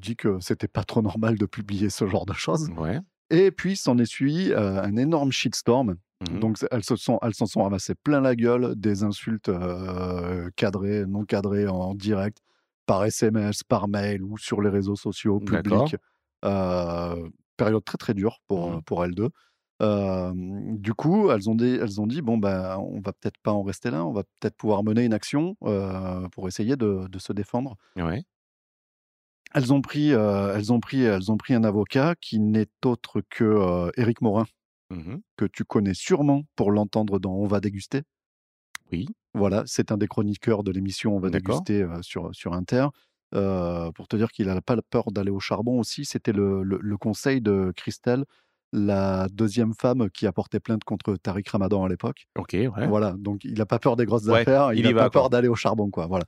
[0.00, 2.70] dit que c'était pas trop normal de publier ce genre de choses.
[2.76, 2.98] Ouais.
[3.30, 5.96] Et puis, s'en est suivi euh, un énorme shitstorm.
[6.30, 6.40] Mhm.
[6.40, 9.50] Donc, elles se sont, elles s'en sont ramassées plein la gueule, des insultes
[10.56, 12.38] cadrées, non cadrées en direct,
[12.88, 15.96] par SMS, par mail ou sur les réseaux sociaux publics.
[16.44, 18.82] Euh, période très très dure pour, Mhm.
[18.82, 19.30] pour elles deux.
[19.82, 20.32] Euh,
[20.88, 23.62] du coup, elles ont dit, elles ont dit bon ben, on va peut-être pas en
[23.62, 27.32] rester là, on va peut-être pouvoir mener une action euh, pour essayer de, de se
[27.32, 27.76] défendre.
[27.96, 28.24] Ouais.
[29.54, 33.22] Elles ont pris, euh, elles ont pris, elles ont pris un avocat qui n'est autre
[33.30, 34.46] que euh, Éric Morin,
[34.90, 35.20] Mhm.
[35.36, 38.02] que tu connais sûrement pour l'entendre dans On va déguster.
[38.92, 39.06] Oui.
[39.34, 42.86] Voilà, c'est un des chroniqueurs de l'émission On va déguster euh, sur, sur Inter.
[43.34, 46.78] Euh, pour te dire qu'il n'a pas peur d'aller au charbon aussi, c'était le, le-
[46.80, 48.24] le conseil de Christelle,
[48.72, 52.26] la deuxième femme qui a porté plainte contre Tariq Ramadan à l'époque.
[52.38, 52.86] Ok, ouais.
[52.86, 55.10] Voilà, donc il n'a pas peur des grosses Ouais, affaires, il n'a pas quoi.
[55.10, 56.06] peur d'aller au charbon, quoi.
[56.06, 56.24] Voilà.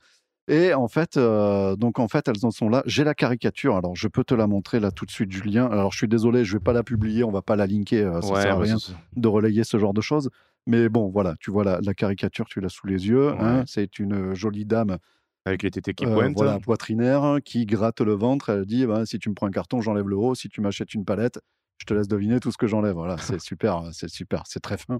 [0.47, 2.81] Et en fait, euh, donc en fait, elles en sont là.
[2.85, 5.67] J'ai la caricature, alors je peux te la montrer là tout de suite, Julien.
[5.67, 8.21] Alors je suis désolé, je vais pas la publier, on va pas la linker, euh,
[8.21, 8.77] ça Ouais, sert à rien
[9.15, 10.29] de relayer ce genre de choses.
[10.67, 13.29] Mais bon, voilà, tu vois la, la caricature, tu l'as sous les yeux.
[13.29, 13.63] hein.
[13.65, 14.97] C'est une jolie dame,
[15.45, 16.35] Avec les tétés qui euh, pointent.
[16.35, 18.49] voilà, poitrinaire, hein, qui gratte le ventre.
[18.49, 20.35] Elle dit bah, si tu me prends un carton, j'enlève le haut.
[20.35, 21.39] Si tu m'achètes une palette,
[21.79, 22.93] je te laisse deviner tout ce que j'enlève.
[22.93, 24.99] Voilà, c'est super, c'est super, c'est très fin.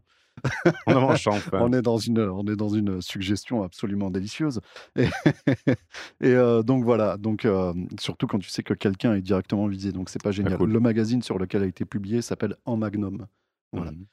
[0.88, 1.14] On en.
[1.54, 4.62] On est dans une, on est dans une suggestion absolument délicieuse.
[4.96, 5.06] Et,
[6.22, 9.92] et, euh, donc voilà, donc euh, surtout quand tu sais que quelqu'un est directement visé,
[9.92, 10.58] donc c'est pas génial.
[10.58, 10.72] cool.
[10.72, 13.28] Le magazine sur lequel a été publié s'appelle En Magnum.
[13.74, 13.92] Voilà.
[13.92, 14.06] Mhm.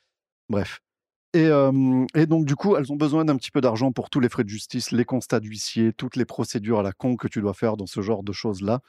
[0.50, 0.80] Bref.
[1.38, 4.20] Et, euh, et donc, du coup, elles ont besoin d'un petit peu d'argent pour tous
[4.20, 7.40] les frais de justice, les constats d'huissier, toutes les procédures à la con que tu
[7.40, 8.81] dois faire dans ce genre de choses-là.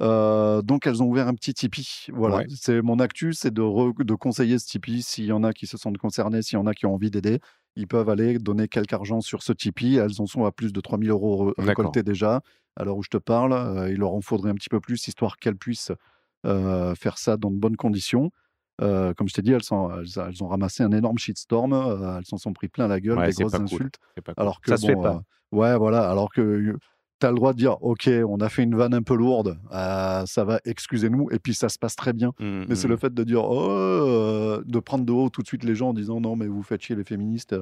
[0.00, 2.06] Euh, donc, elles ont ouvert un petit Tipeee.
[2.12, 2.46] Voilà, Ouais.
[2.54, 5.02] c'est mon actu, c'est de, re- de conseiller ce Tipeee.
[5.02, 7.10] S'il y en a qui se sentent concernés, s'il y en a qui ont envie
[7.10, 7.40] d'aider,
[7.76, 9.96] ils peuvent aller donner quelque argent sur ce Tipeee.
[9.96, 12.42] Elles en sont à plus de 3000 euros récoltés déjà.
[12.76, 15.08] À l'heure où je te parle, Euh, il leur en faudrait un petit peu plus,
[15.08, 15.92] histoire qu'elles puissent
[16.44, 18.30] euh, faire ça dans de bonnes conditions.
[18.82, 21.72] Euh, comme je t'ai dit, elles, sont- elles, elles ont ramassé un énorme shitstorm.
[21.72, 23.62] euh, elles s'en sont pris plein la gueule, Ouais, des grosses cool.
[23.62, 23.96] insultes.
[24.24, 24.34] Cool.
[24.36, 25.20] Alors que ça se fait pas.
[25.52, 26.08] euh, ouais, voilà.
[26.10, 26.76] Alors que
[27.18, 29.58] tu as le droit de dire, ok, on a fait une vanne un peu lourde,
[29.72, 32.32] ça va, excusez-nous, et puis ça se passe très bien.
[32.38, 32.90] Mhm, Mais c'est mhm.
[32.92, 35.94] le fait de dire, oh, de prendre de haut tout de suite les gens en
[35.94, 37.56] disant, non, mais vous faites chier les féministes,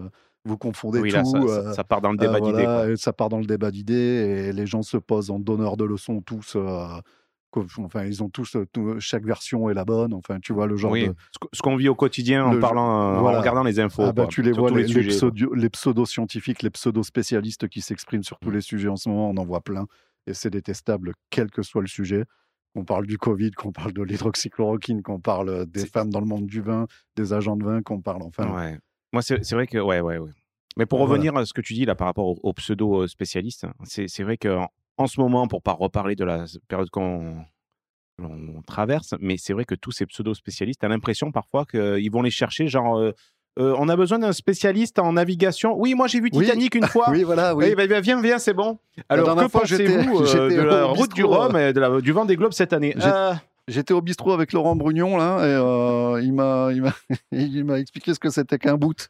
[0.45, 1.17] vous confondez Oui, tout.
[1.47, 2.65] là, ça, part dans le débat d'idées.
[2.65, 3.95] voilà, ça part dans le débat d'idées
[4.49, 6.57] et les gens se posent en donneurs de leçons tous.
[7.59, 10.13] Euh, enfin, ils ont tous, euh, tout- chaque version est la bonne.
[10.15, 11.15] Enfin, tu vois le genre Oui, de.
[11.33, 13.39] ce que- qu'on vit au quotidien en parlant, euh, voilà.
[13.39, 14.03] en regardant les infos.
[14.03, 18.51] Ah bah, tu les vois, les, pseudo- les pseudo-scientifiques, les pseudo-spécialistes qui s'expriment sur tous
[18.51, 18.55] Mm.
[18.55, 19.87] les sujets en ce moment, on en voit plein.
[20.27, 22.25] Et c'est détestable, quel que soit le sujet.
[22.75, 26.27] Qu'on parle du Covid, qu'on parle de l'hydroxychloroquine, qu'on parle euh, des femmes dans le
[26.27, 28.23] monde du vin, des agents de vin, qu'on parle.
[28.23, 28.79] Enfin, Ouais.
[29.13, 29.79] Moi, c'est vrai que.
[29.79, 30.31] Ouais, ouais, ouais.
[30.77, 31.13] Mais pour Voilà.
[31.13, 35.07] revenir à ce que tu dis là par rapport aux, pseudo-spécialistes, c'est vrai qu'en en
[35.07, 37.37] ce moment, pour pas reparler de la période qu'on
[38.23, 42.23] on traverse, mais c'est vrai que tous ces pseudo-spécialistes, tu as l'impression parfois qu'ils vont
[42.23, 42.97] les chercher, genre.
[42.99, 43.13] euh,
[43.59, 45.75] euh, on a besoin d'un spécialiste en navigation.
[45.79, 46.45] Oui, moi j'ai vu Oui.
[46.45, 47.11] Titanic une fois.
[47.11, 47.75] oui, voilà, oui.
[47.77, 48.79] Bah, bah, viens, viens, c'est bon.
[49.09, 52.37] Alors, que pensez-vous euh, de la route du Rhum et de la, du vent des
[52.37, 52.97] globes cette année?
[53.01, 53.33] Euh,
[53.69, 56.25] J'étais au bistrot avec Laurent Brugnon là, et
[57.33, 59.09] il m'a expliqué ce que c'était qu'un boot.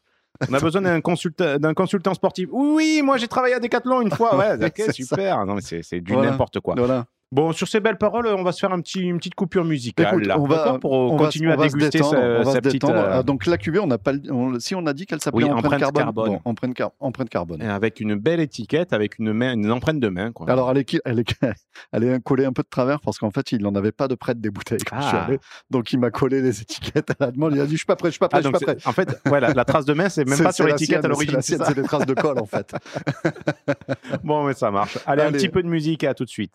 [0.51, 2.49] On a besoin d'un consulta- d'un consultant sportif.
[2.53, 4.37] Oui, moi j'ai travaillé à Decathlon une fois.
[4.37, 4.92] Ouais, ok, ça.
[4.92, 5.47] super.
[5.47, 6.31] Non, mais c'est c'est du Voilà.
[6.33, 6.75] n'importe quoi.
[6.77, 7.07] Voilà.
[7.35, 10.07] Bon, sur ces belles paroles, on va se faire un petit, une petite coupure musicale
[10.14, 12.14] Écoute, là, on va- d'accord, pour on va- continuer on à va se déguster détendre,
[12.14, 12.85] sa, on va sa se petite.
[12.85, 15.42] euh, Ah, donc la cuvée, on n'a pas, on- si on a dit qu'elle s'appelait
[15.47, 16.12] Oui, empreinte, empreinte carbone.
[16.14, 17.61] Bon, empreinte, car- empreinte carbone.
[17.61, 20.31] avec une belle étiquette, avec une, main, une empreinte de main.
[20.31, 20.49] Quoi.
[20.49, 21.25] Alors elle est, qui- elle est,
[21.92, 24.14] elle est collée un peu de travers parce qu'en fait il n'en avait pas de
[24.14, 25.25] prête des bouteilles quand je suis Ah.
[25.25, 25.38] allé.
[25.70, 27.55] Donc il m'a collé les étiquettes à la demande.
[27.57, 28.75] Il a dit je suis pas prêt, je suis pas prêt, Ah, je suis pas
[28.75, 28.83] prêt.
[28.88, 31.42] en fait, ouais, la, la trace de main, c'est même pas sur l'étiquette à l'origine.
[31.42, 32.73] C'est des traces de colle en fait.
[34.23, 34.99] Bon, mais ça marche.
[35.07, 36.55] Allez, un petit peu de musique et à tout de suite.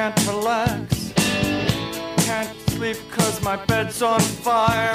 [0.00, 1.12] can't relax.
[2.24, 4.94] Can't sleep cause my bed's on fire.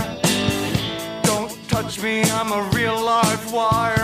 [1.21, 3.94] Don't touch me, I'm a real live wire.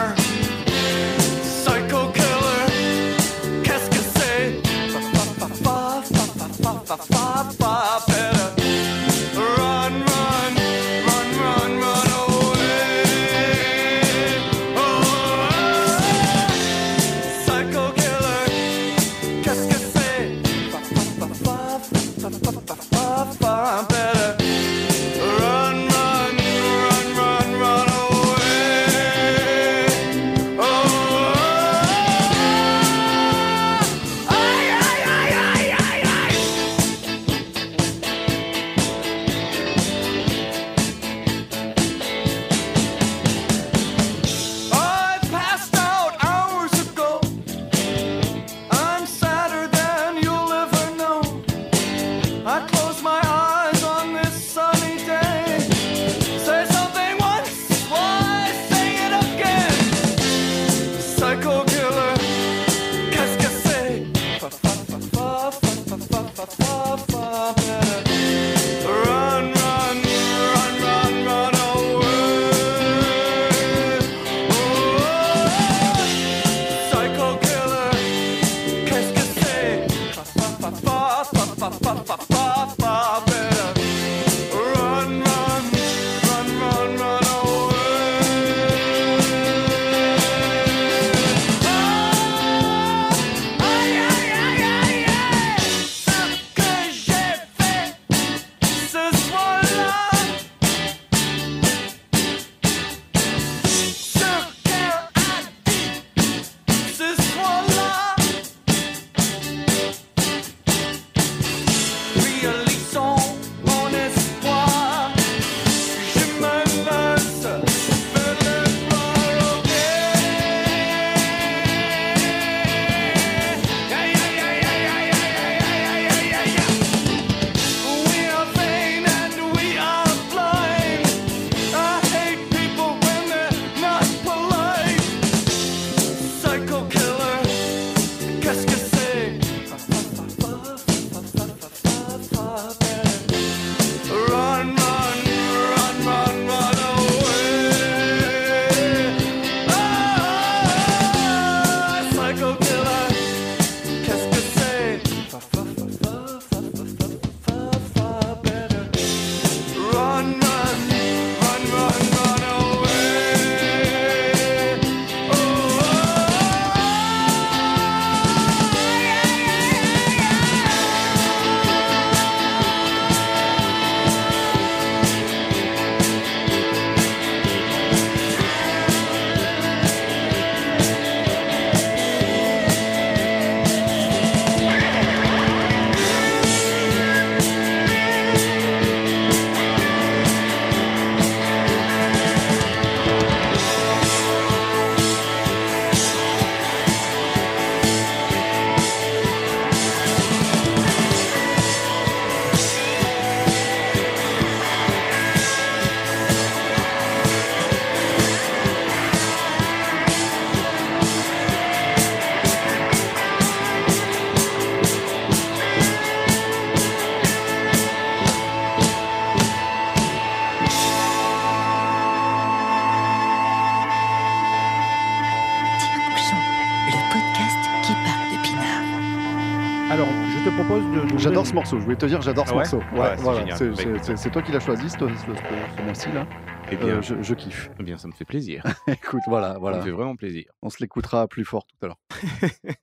[231.42, 232.78] J'adore ce morceau, je voulais te dire, j'adore ce ouais morceau.
[232.78, 236.28] Ouais, c'est voilà, toi qui l'as choisi, ce, ce, morceau-là.
[236.72, 237.72] Eh bien, Euh, je, je kiffe.
[237.80, 238.64] eh bien, ça me fait plaisir.
[238.88, 239.78] Écoute, voilà, Ça voilà.
[239.80, 240.46] me fait vraiment plaisir.
[240.62, 242.00] On se l'écoutera plus fort tout à l'heure.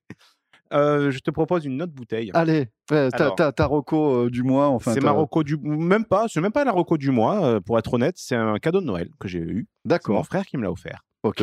[0.75, 2.31] Euh, je te propose une autre bouteille.
[2.35, 4.93] Allez, ta, reco euh, du mois, enfin.
[4.93, 7.95] c'est ma reco du même pas, c'est même pas la reco du mois pour être
[7.95, 9.67] honnête, c'est un cadeau de Noël que j'ai eu.
[9.67, 11.07] C'est mon D'accord, frère qui me l'a offert.
[11.23, 11.43] ok.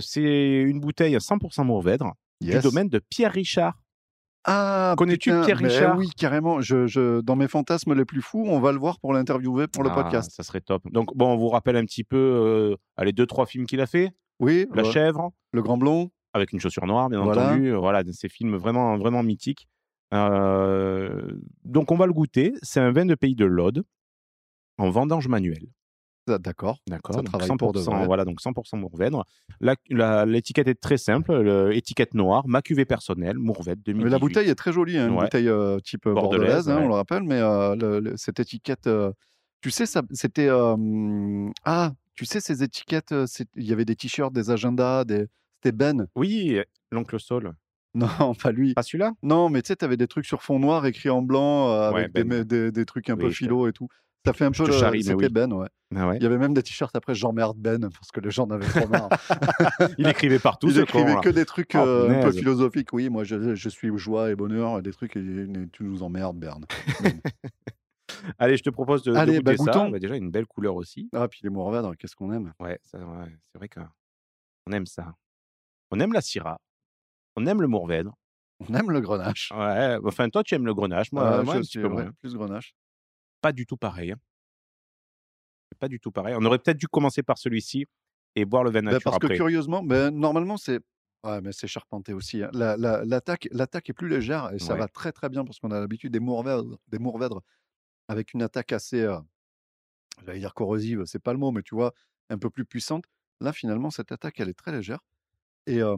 [0.00, 2.56] C'est une bouteille à 100% Mourvèdre Yes.
[2.56, 3.78] du domaine de Pierre Richard.
[4.48, 6.60] Ah, Connais-tu Pierre Richard Oui, carrément.
[6.60, 9.82] Je, je, dans mes fantasmes les plus fous, on va le voir pour l'interviewer pour
[9.82, 10.30] le Ah, podcast.
[10.30, 10.82] Ça serait top.
[10.92, 13.86] Donc bon, on vous rappelle un petit peu euh, allez deux trois films qu'il a
[13.86, 14.10] fait.
[14.38, 14.90] Oui, La ouais.
[14.92, 16.10] chèvre le Grand Blond.
[16.32, 17.48] avec une chaussure noire bien Voilà.
[17.48, 17.72] entendu.
[17.72, 19.66] Euh, Voilà, ces films vraiment vraiment mythiques.
[20.14, 21.32] Euh,
[21.64, 22.52] donc on va le goûter.
[22.62, 23.84] C'est un vin de pays de l'Aude
[24.78, 25.66] en vendange manuelle.
[26.26, 26.78] D'accord.
[26.88, 27.14] D'accord.
[27.14, 28.04] Ça donc travaille 100%, pour de vrai.
[28.06, 29.24] voilà, donc 100% Mourvèdre.
[29.88, 34.04] L'étiquette est très simple, le- étiquette noire, ma cuvée personnelle, Mourvèdre 2018.
[34.04, 35.24] Mais la bouteille est très jolie, hein, une Ouais.
[35.24, 36.84] bouteille euh, type euh, Bordelaise, bordelaise, hein, ouais.
[36.84, 39.12] on le rappelle, mais euh, le- le- cette étiquette, euh,
[39.60, 40.48] tu sais, c'était
[41.64, 43.14] ah, tu sais ces étiquettes,
[43.56, 45.26] il y avait des t-shirts, des agendas, des,
[45.62, 46.06] c'était Ben.
[46.14, 46.58] Oui,
[46.90, 47.52] l'oncle Saul.
[47.96, 48.74] Non, pas lui.
[48.74, 49.12] Pas celui-là?
[49.22, 51.92] Non, mais tu sais, tu avais des trucs sur fond noir écrits en blanc euh,
[51.92, 52.44] Ouais, avec des, Ben.
[52.44, 53.88] des, des trucs un Oui, peu philo et tout.
[54.26, 55.28] Ça fait un peu le- C'était oui.
[55.30, 55.68] Ben, ouais.
[55.94, 56.16] Ah ouais.
[56.16, 58.66] Il y avait même des t-shirts après j'emmerde Ben parce que les gens en avaient
[58.66, 59.08] trop marre.
[59.98, 62.92] Il écrivait partout, Il écrivait con, que des trucs Oh, euh, un peu philosophiques.
[62.92, 66.36] Oui, moi je, je suis joie et bonheur, des trucs et, et tu nous emmerdes,
[66.38, 66.64] Berne.
[68.38, 69.78] Allez, je te propose de, de Allez, bah, goûter ça.
[69.78, 69.90] goûtons.
[69.90, 71.08] Bah, déjà, une belle couleur aussi.
[71.14, 72.52] ah, puis les Mourvèdre, qu'est-ce qu'on aime?
[72.60, 75.14] Ouais, ça, ouais, c'est vrai qu'on aime ça.
[75.90, 76.58] On aime la Syrah.
[77.36, 78.14] On aime le Mourvèdre.
[78.68, 79.52] On aime le grenache.
[79.54, 81.12] Ouais, enfin, toi, tu aimes le grenache.
[81.12, 82.10] Moi, Ah, moi je un petit suis, peu ouais, moins.
[82.20, 82.74] plus grenache.
[83.46, 84.10] Pas du tout pareil.
[84.10, 84.16] hein.
[85.70, 86.34] C'est Pas du tout pareil.
[86.36, 87.86] On aurait peut-être dû commencer par celui-ci
[88.34, 90.80] et boire le vin Ben, nature parce que curieusement, ben, normalement c'est.
[91.22, 92.42] Ouais, mais c'est charpenté aussi.
[92.42, 92.50] hein.
[92.52, 94.80] La- la- L'attaque l'attaque est plus légère et ça Ouais.
[94.80, 97.40] va très très bien parce qu'on a l'habitude des Mourvèdres, des Mourvèdres
[98.08, 99.16] avec une attaque assez, euh,
[100.24, 101.92] j'allais dire corrosive, c'est pas le mot, mais tu vois,
[102.30, 103.04] un peu plus puissante.
[103.40, 104.98] Là, finalement, cette attaque, elle est très légère
[105.68, 105.96] et, euh,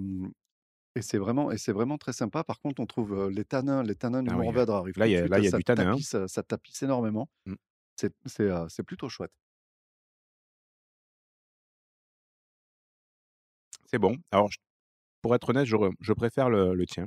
[0.98, 2.44] et c'est vraiment, et c'est vraiment très sympa.
[2.44, 5.06] Par contre, on trouve euh, les tanins, les tanins du Ah oui, Mourvèdre arrivent là,
[5.06, 5.90] tout il y a- suite, là, il y a ça du tanin, hein.
[5.92, 7.28] tapisse, euh, ça tapisse énormément.
[7.46, 7.54] Mm.
[7.96, 9.32] C'est c'est, euh, c'est plutôt chouette.
[13.86, 14.16] C'est bon.
[14.30, 14.58] Alors, je-
[15.22, 17.06] pour être honnête, je, re- je préfère le, le tien.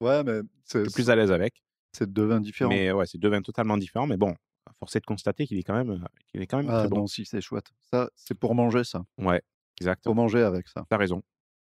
[0.00, 1.62] Ouais, mais c'est Je suis plus à l'aise avec.
[1.92, 2.70] c'est deux vins différents.
[2.70, 4.06] Mais ouais, c'est deux vins totalement différents.
[4.06, 4.34] Mais bon,
[4.78, 6.88] force est de constater qu'il est quand même, euh, qu'il est quand même Ah très
[6.88, 6.98] bon.
[6.98, 7.70] non, si, c'est chouette.
[7.90, 9.04] Ça, c'est pour manger, ça.
[9.18, 9.40] Ouais,
[9.80, 10.04] exact.
[10.04, 10.84] Faut manger avec ça.
[10.88, 11.22] T'as raison.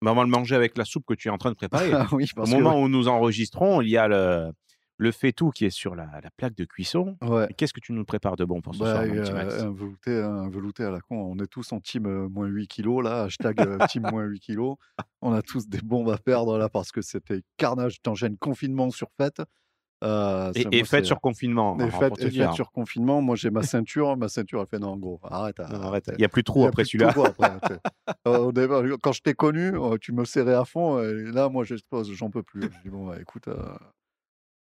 [0.02, 1.92] Mais on va le manger avec la soupe que tu es en train de préparer.
[1.92, 4.52] Ah oui, Au que- moment où nous enregistrons, il y a le,
[4.98, 7.16] le faitout qui est sur la, la plaque de cuisson.
[7.22, 7.48] Ouais.
[7.56, 9.54] Qu'est-ce que tu nous prépares de bon pour ce Bah, soir, mon petit euh, Max
[9.62, 11.16] un, velouté, un velouté à la con.
[11.16, 13.22] On est tous en team euh, moins 8 kilos, là.
[13.24, 14.76] Hashtag euh, team moins 8 kilos.
[15.22, 18.00] On a tous des bombes à perdre, là, parce que c'était carnage.
[18.02, 19.40] T'enchaînes confinement sur fête.
[20.04, 21.76] Euh, Et, moi, c'est- sur confinement.
[22.18, 22.52] Et dire.
[22.52, 23.22] sur confinement.
[23.22, 24.16] Moi, j'ai ma ceinture.
[24.16, 25.18] ma ceinture, elle fait non, gros.
[25.24, 25.58] Arrête.
[25.58, 26.10] Non, arrête.
[26.12, 27.14] Il n'y a plus de trou après celui-là.
[28.26, 31.02] Euh, au départ, quand je t'ai connu, euh, tu me serrais à fond.
[31.02, 32.12] Et là, moi, j'explose.
[32.12, 32.62] J'en peux plus.
[32.62, 33.56] Je dis, bon, bah, écoute, euh,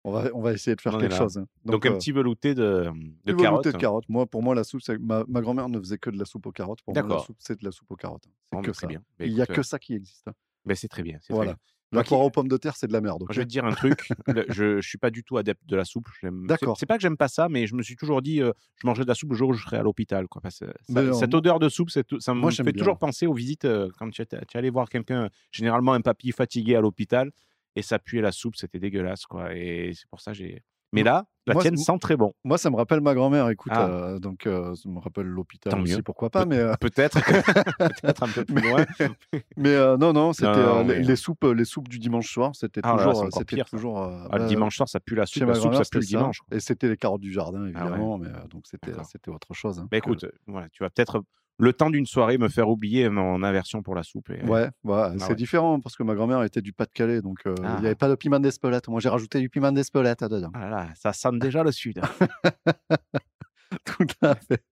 [0.03, 1.37] on, va, on va essayer de faire On quelque chose.
[1.37, 1.45] hein.
[1.63, 2.89] Donc, un euh, petit velouté de,
[3.25, 3.65] de carottes.
[3.65, 4.09] de carottes.
[4.09, 6.47] Moi, pour moi, la soupe, c'est- ma, ma grand-mère ne faisait que de la soupe
[6.47, 6.81] aux carottes.
[6.81, 8.23] Pour moi, la soupe, c'est de la soupe aux carottes.
[8.25, 8.87] C'est Bon, que très ça.
[8.87, 8.99] bien.
[9.19, 10.27] Bah, Il n'y a que euh, ça qui existe.
[10.27, 10.33] hein.
[10.65, 11.17] bah, c'est très bien.
[11.21, 11.51] c'est très Voilà.
[11.53, 11.59] bien.
[11.91, 13.23] La poire aux pommes de terre, c'est de la merde.
[13.31, 14.09] Je vais te dire un truc.
[14.49, 16.07] je ne suis pas du tout adepte de la soupe.
[16.23, 16.77] D'accord.
[16.77, 19.03] C'est pas que j'aime pas ça, mais je me suis toujours dit, euh, je mangerai
[19.05, 20.27] de la soupe le jour où je serai à l'hôpital.
[20.27, 22.01] quoi, parce que ça- Mais non, cette odeur de soupe, ça
[22.33, 22.73] me moi, fait bien.
[22.73, 24.23] toujours penser aux visites euh, quand tu
[24.53, 27.31] allais voir quelqu'un, généralement un papy fatigué à l'hôpital,
[27.75, 29.25] et ça puait la soupe, c'était dégueulasse.
[29.25, 29.55] quoi.
[29.55, 30.61] Et c'est pour ça que j'ai.
[30.91, 32.33] Mais là, la Moi, tienne sent très bon.
[32.43, 33.49] Moi, ça me rappelle ma grand-mère.
[33.49, 33.87] Écoute, Ah.
[33.87, 36.03] euh, donc euh, ça me rappelle l'hôpital aussi, mieux.
[36.03, 36.45] pourquoi pas.
[36.45, 37.19] Mais, euh, Peut-être,
[38.03, 38.85] peut-être un peu plus loin.
[39.57, 42.51] mais non, non, c'était les, mais- les soupes, les soupes du dimanche soir.
[42.55, 43.99] C'était Ah là, toujours, pire, toujours.
[44.01, 45.43] Ah, le bah, dimanche soir, ça pue la soupe.
[45.43, 46.39] La soupe, ça pue le dimanche.
[46.39, 46.57] quoi.
[46.57, 47.69] Et c'était les carottes du jardin, Ah ouais.
[47.69, 48.17] évidemment.
[48.17, 48.91] Mais donc c'était,
[49.31, 49.79] autre chose.
[49.79, 51.21] hein, Bah écoute, voilà, tu vas peut-être
[51.61, 54.29] le temps d'une soirée me faire oublier mon aversion pour la soupe.
[54.29, 55.35] Et, Ouais, ouais, c'est ouais.
[55.35, 57.79] différent parce que ma grand-mère était du Pas-de-Calais, donc euh, il Ah.
[57.81, 58.87] n'y avait pas de piment d'Espelette.
[58.87, 60.51] Moi, j'ai rajouté du piment d'Espelette dedans.
[60.53, 61.99] Ah là ça sent déjà le sud.
[63.85, 64.63] Tout à fait.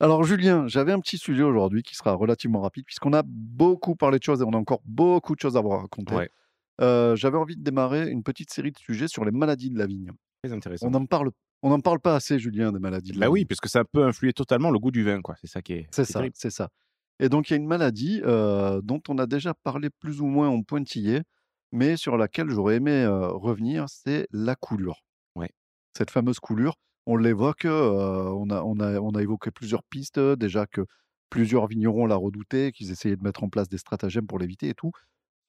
[0.00, 4.18] Alors, Julien, j'avais un petit sujet aujourd'hui qui sera relativement rapide puisqu'on a beaucoup parlé
[4.18, 6.14] de choses et on a encore beaucoup de choses à vous raconter.
[6.14, 6.30] Ouais.
[6.80, 9.86] Euh, j'avais envie de démarrer une petite série de sujets sur les maladies de la
[9.86, 10.10] vigne.
[10.42, 10.88] Très intéressant.
[10.88, 11.30] On n'en parle,
[11.62, 13.84] on n'en parle pas assez, Julien, des maladies de la Bah oui, parce que ça
[13.84, 15.36] peut influer totalement le goût du vin, quoi.
[15.40, 15.88] C'est ça qui est.
[15.92, 16.68] C'est ça, c'est ça.
[17.20, 20.26] Et donc, il y a une maladie euh, dont on a déjà parlé plus ou
[20.26, 21.22] moins en pointillé,
[21.70, 25.04] mais sur laquelle j'aurais aimé euh, revenir, c'est la coulure.
[25.36, 25.50] Ouais.
[25.96, 26.74] Cette fameuse coulure,
[27.06, 30.84] on l'évoque, euh, on, a, on, a, on a évoqué plusieurs pistes, déjà que
[31.30, 34.74] plusieurs vignerons la redoutaient, qu'ils essayaient de mettre en place des stratagèmes pour l'éviter et
[34.74, 34.90] tout.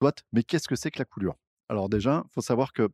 [0.02, 1.36] Soit, mais qu'est-ce que c'est que la coulure?
[1.70, 2.90] Alors déjà, il faut savoir que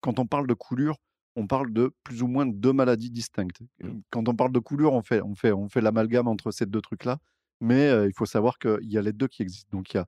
[0.00, 0.96] quand on parle de coulure,
[1.36, 3.60] on parle de plus ou moins deux maladies distinctes.
[3.82, 4.00] Mmh.
[4.10, 6.80] Quand on parle de coulure, on fait, on fait, on fait l'amalgame entre ces deux
[6.80, 7.18] trucs-là,
[7.60, 9.76] mais euh, il faut savoir qu'il y a les deux qui existent.
[9.76, 10.06] Donc il y a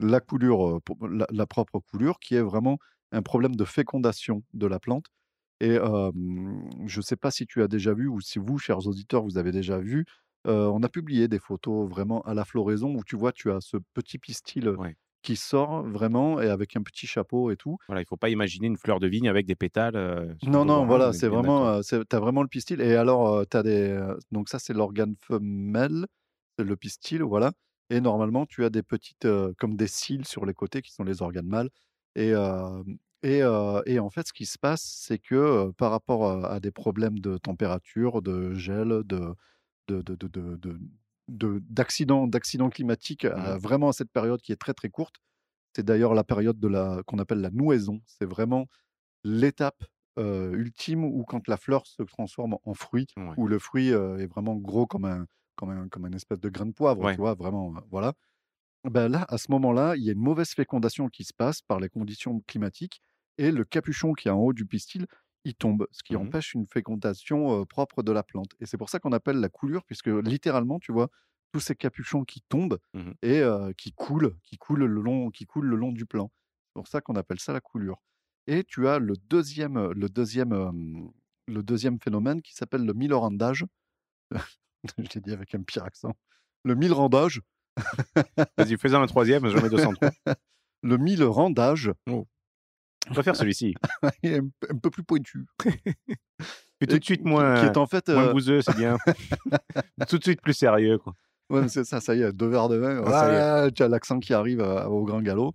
[0.00, 0.80] la coulure, euh,
[1.10, 2.78] la, la propre coulure, qui est vraiment
[3.12, 5.06] un problème de fécondation de la plante.
[5.60, 6.10] Et euh,
[6.86, 9.38] je ne sais pas si tu as déjà vu ou si vous, chers auditeurs, vous
[9.38, 10.06] avez déjà vu.
[10.46, 13.60] euh, on a publié des photos vraiment à la floraison où tu vois, tu as
[13.60, 14.96] ce petit pistil euh, Ouais.
[15.22, 17.76] Qui sort vraiment et avec un petit chapeau et tout.
[17.88, 19.96] Voilà, il faut pas imaginer une fleur de vigne avec des pétales.
[19.96, 22.80] euh, Non, non, voilà, c'est vraiment, c'est- t'as vraiment le pistil.
[22.80, 24.14] Et alors, tu as des.
[24.32, 26.06] donc, ça, c'est l'organe femelle,
[26.58, 27.52] c'est le pistil, voilà.
[27.90, 31.04] Et normalement, tu as des petites, euh, comme des cils sur les côtés qui sont
[31.04, 31.68] les organes mâles.
[32.14, 32.82] Et, euh,
[33.22, 36.60] et, euh, et en fait, ce qui se passe, c'est que par rapport à, à
[36.60, 39.34] des problèmes de température, de gel, de,
[39.88, 40.80] de- de- de-
[41.30, 42.28] d'accidents,
[42.70, 43.58] climatiques, à- Mhm.
[43.58, 45.16] vraiment à cette période qui est très, très courte,
[45.76, 48.00] c'est d'ailleurs la période de la, qu'on appelle la nouaison.
[48.06, 48.66] C'est vraiment
[49.24, 49.84] l'étape
[50.18, 53.34] euh, ultime où quand la fleur se transforme en fruit, Ouais.
[53.38, 55.26] où le fruit euh, est vraiment gros comme un,
[55.56, 57.14] comme un, comme un espèce de grain de poivre, Ouais.
[57.14, 58.14] tu vois, vraiment, euh, voilà.
[58.84, 61.80] Ben là, à ce moment-là, il y a une mauvaise fécondation qui se passe par
[61.80, 63.00] les conditions climatiques
[63.38, 65.06] et le capuchon qui est en haut du pistil,
[65.44, 66.22] il tombe, ce qui Mhm.
[66.22, 68.52] empêche une fécondation euh, propre de la plante.
[68.60, 71.08] Et c'est pour ça qu'on appelle la coulure, puisque littéralement, tu vois,
[71.52, 73.14] tous ces capuchons qui tombent Mhm.
[73.22, 76.30] et euh, qui coulent, qui coulent le long, qui coulent le long du plan.
[76.68, 78.00] C'est pour ça qu'on appelle ça la coulure.
[78.46, 80.70] Et tu as le deuxième, le deuxième, euh,
[81.48, 83.64] le deuxième phénomène qui s'appelle le millerandage.
[84.98, 86.14] Je l'ai dit avec un pire accent.
[86.64, 87.40] Le millerandage.
[88.56, 90.10] Vas-y, fais-en un troisième, j'en mets 203.
[90.82, 91.92] Le millerandage
[93.10, 93.74] Je préfère celui-ci.
[94.22, 95.44] est un, un peu plus pointu.
[96.78, 98.08] Puis tout de suite moins, Qui est en fait.
[98.08, 98.96] moins euh, bouseux, c'est bien.
[100.08, 101.14] tout de suite plus sérieux, quoi.
[101.50, 103.02] Ouais, c'est ça, ça y est, deux verres de vin.
[103.06, 105.52] Ah, ouais, tu as l'accent qui arrive euh, au grand galop.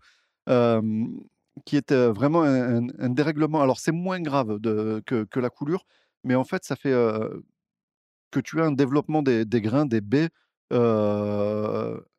[0.49, 0.81] Euh,
[1.65, 3.61] qui est euh, vraiment un, un- un dérèglement.
[3.61, 5.85] Alors, c'est moins grave de- que, que la coulure,
[6.25, 7.39] mais en fait, ça fait euh,
[8.31, 10.29] que tu as un développement des, des grains, des baies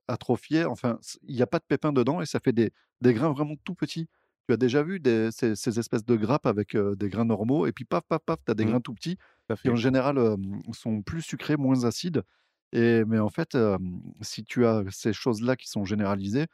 [0.09, 0.65] atrophiés.
[0.65, 2.73] Enfin, il n'y a pas de pépins dedans et ça fait des,
[3.03, 4.09] des grains vraiment tout petits.
[4.49, 7.67] Tu as déjà vu des- ces, ces espèces de grappes avec euh, des grains normaux
[7.67, 8.71] et puis paf, paf, paf, tu as des Mhm.
[8.71, 9.17] grains tout petits
[9.49, 10.37] Tout qui en général euh,
[10.73, 12.23] sont plus sucrés, moins acides.
[12.73, 13.79] Et, mais en fait, euh,
[14.21, 16.47] si tu as ces choses-là qui sont généralisées,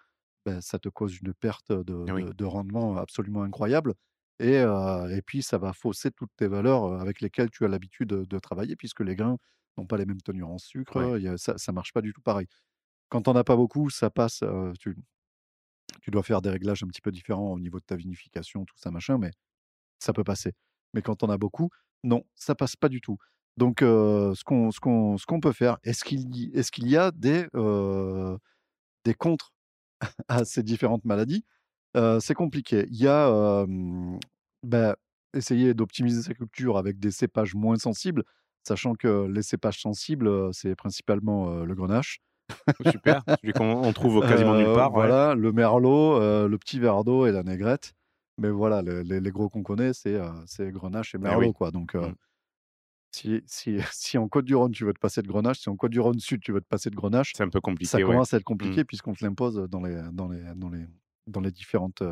[0.46, 2.22] ben, ça te cause une perte de, oui.
[2.22, 3.94] de- de rendement absolument incroyable.
[4.40, 8.24] Et, et puis, ça va fausser toutes tes valeurs avec lesquelles tu as l'habitude de,
[8.24, 9.38] de travailler, puisque les grains
[9.76, 10.96] n'ont pas les mêmes tenures en sucre.
[10.96, 11.26] Ouais.
[11.28, 12.46] a- ça ne marche pas du tout pareil.
[13.08, 14.42] Quand on as pas beaucoup, ça passe.
[14.80, 14.96] tu,
[16.02, 18.76] tu dois faire des réglages un petit peu différents au niveau de ta vinification, tout
[18.76, 19.30] ça, machin, mais
[19.98, 20.52] ça peut passer.
[20.94, 21.70] Mais quand on a beaucoup,
[22.04, 23.16] non, ça passe pas du tout.
[23.56, 27.46] Donc, ce qu'on peut faire, est-ce qu'il y, y a des,
[29.04, 29.52] des contres
[30.28, 31.44] à ces différentes maladies?
[31.94, 32.86] C'est compliqué.
[32.90, 33.64] Il y a
[34.62, 34.94] ben,
[35.34, 38.24] essayer d'optimiser sa culture avec des cépages moins sensibles,
[38.64, 42.20] sachant que les cépages sensibles, c'est principalement le grenache.
[42.90, 43.22] Super.
[43.40, 44.92] Celui qu'on on trouve quasiment nulle Euh, part.
[44.92, 45.06] ouais.
[45.06, 47.94] Voilà, le merlot, euh, le petit verre d'eau et la négrette.
[48.38, 51.48] Mais voilà, les, les- les gros qu'on connaît, c'est euh, grenache et merlot.
[51.48, 51.52] oui.
[51.52, 51.70] Quoi.
[51.70, 52.14] Donc, euh, Mm.
[53.14, 56.40] si, si, si en Côte-du-Rhône, tu veux te passer de grenache, si en Côte-du-Rhône Sud,
[56.40, 57.88] tu veux te passer de grenache, C'est un peu compliqué.
[57.88, 58.04] ça ouais.
[58.04, 60.84] commence à être compliqué puisqu'on te l'impose dans les, dans, les, dans, les,
[61.26, 62.02] dans les différentes.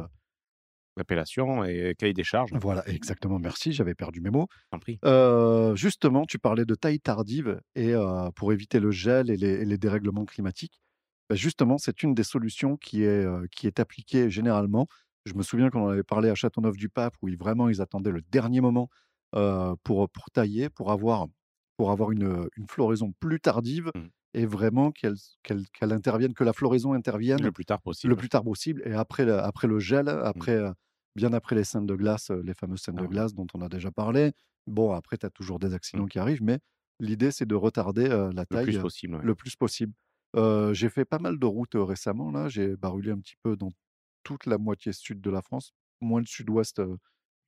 [1.00, 2.50] L'appellation et cahier des charges.
[2.52, 4.48] Voilà, exactement, merci, j'avais perdu mes mots.
[4.82, 4.98] Prie.
[5.06, 9.62] Euh, justement, tu parlais de taille tardive et euh, pour éviter le gel et les,
[9.62, 10.78] et les dérèglements climatiques,
[11.30, 14.86] bah, justement, c'est une des solutions qui est, euh, qui est appliquée généralement.
[15.24, 18.20] Je me souviens qu'on en avait parlé à Châteauneuf-du-Pape où ils, vraiment ils attendaient le
[18.30, 18.90] dernier moment
[19.34, 21.26] euh, pour, pour tailler, pour avoir,
[21.78, 24.10] pour avoir une, une floraison plus tardive Mhm.
[24.34, 28.10] et vraiment qu'elle qu'elle qu'elle intervienne, que la floraison intervienne Le plus tard possible.
[28.12, 30.70] le plus tard possible et après le, après le gel, après, euh,
[31.16, 33.12] bien après les scènes de glace, les fameuses scènes Ah de oui.
[33.12, 34.32] glace dont on a déjà parlé.
[34.66, 36.58] Bon, après, tu as toujours des accidents qui arrivent, mais
[37.00, 39.14] l'idée, c'est de retarder euh, la le taille plus euh, possible.
[39.16, 39.22] ouais.
[39.24, 39.92] le plus possible.
[40.36, 42.48] Euh, j'ai fait pas mal de routes euh, récemment, là.
[42.48, 43.70] J'ai barulé un petit peu dans
[44.22, 46.80] toute la moitié sud de la France, moins le sud-ouest,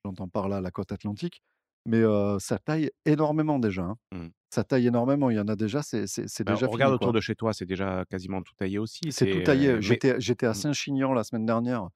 [0.04, 1.42] j'entends par là la côte atlantique.
[1.86, 2.02] Mais
[2.38, 3.82] ça taille énormément déjà.
[3.82, 3.96] hein.
[4.12, 4.28] Mm.
[4.50, 5.30] Ça taille énormément.
[5.30, 7.12] Il y en a déjà, c'est c'est- c'est Bah, déjà regarde fini, autour quoi.
[7.12, 9.00] de chez toi, c'est déjà quasiment tout taillé aussi.
[9.10, 9.74] C'est tout taillé.
[9.74, 10.54] mais- J'étais j'étais à Mm.
[10.54, 11.88] Saint-Chinian la semaine dernière.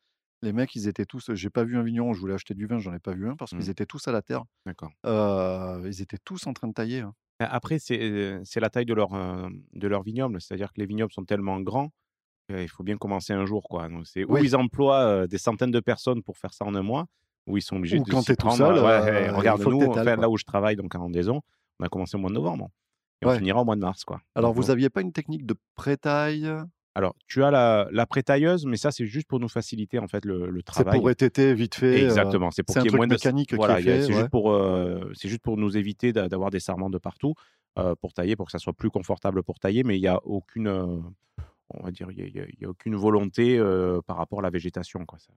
[0.43, 1.31] Les mecs, ils étaient tous.
[1.35, 2.13] J'ai pas vu un vigneron.
[2.13, 4.13] Je voulais acheter du vin, j'en ai pas vu un parce qu'ils étaient tous à
[4.13, 4.45] la terre.
[4.67, 4.91] D'accord.
[5.07, 7.01] Euh, ils étaient tous en train de tailler.
[7.01, 7.15] hein.
[7.41, 10.41] Après, c'est c'est la taille de leur, euh, de leur vignoble.
[10.41, 11.91] C'est-à-dire que les vignobles sont tellement grands
[12.49, 13.65] qu'il faut bien commencer un jour.
[13.69, 13.89] Quoi.
[13.89, 14.41] Donc, c'est où Oui.
[14.45, 17.07] ils emploient euh, des centaines de personnes pour faire ça en un mois,
[17.47, 18.59] où ils sont obligés Ou de quand s'y t'es tout prendre.
[18.59, 20.23] seul, Ouais, euh, il regarde, faut que nous, t'étales, enfin, quoi.
[20.23, 21.41] là où je travaille, donc en rendaison,
[21.81, 22.71] on a commencé au mois de novembre.
[23.23, 23.35] Et Ouais.
[23.35, 24.05] on finira au mois de mars.
[24.05, 24.21] Quoi.
[24.35, 24.73] Alors, Donc, vous bon.
[24.73, 26.49] aviez pas une technique de pré-taille
[26.97, 30.25] Alors, tu as la, la prétailleuse, mais ça, c'est juste pour nous faciliter en fait
[30.25, 30.99] le, le C'est travail.
[30.99, 31.97] pour ététer vite fait.
[31.99, 34.15] euh, Exactement, c'est pour qu'il y ait moins de mécanique voilà, c'est ouais.
[34.15, 37.35] juste pour euh, c'est juste pour nous éviter d'a- d'avoir des sarments de partout
[37.79, 40.19] euh, pour tailler, pour que ça soit plus confortable pour tailler, mais il y a
[40.25, 40.87] aucune euh,
[41.75, 43.59] on va dire il y a, y y aucune volonté
[44.07, 45.19] par rapport à la végétation quoi.
[45.19, 45.33] Ça,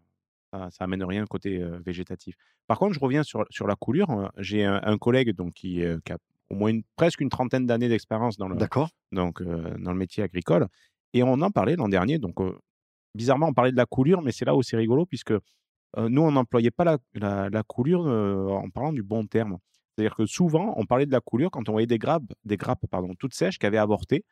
[0.53, 2.35] ça, ça amène rien côté végétatif.
[2.67, 4.09] Par contre, je reviens sur, sur la coulure.
[4.11, 6.17] euh, J'ai un, un collègue donc qui, qui a
[6.49, 8.55] au moins une, presque une trentaine d'années d'expérience dans le
[9.11, 10.67] donc euh, dans le métier agricole.
[11.13, 12.19] Et on en parlait l'an dernier.
[12.19, 12.57] Donc, euh,
[13.15, 15.39] bizarrement, on parlait de la coulure, mais c'est là où c'est rigolo, puisque euh,
[16.09, 19.57] nous, on n'employait pas la, la- la coulure en parlant du bon terme.
[19.95, 22.85] C'est-à-dire que souvent, on parlait de la coulure quand on voyait des grappes, des grappes
[22.89, 24.23] pardon, toutes sèches qui avaient avorté.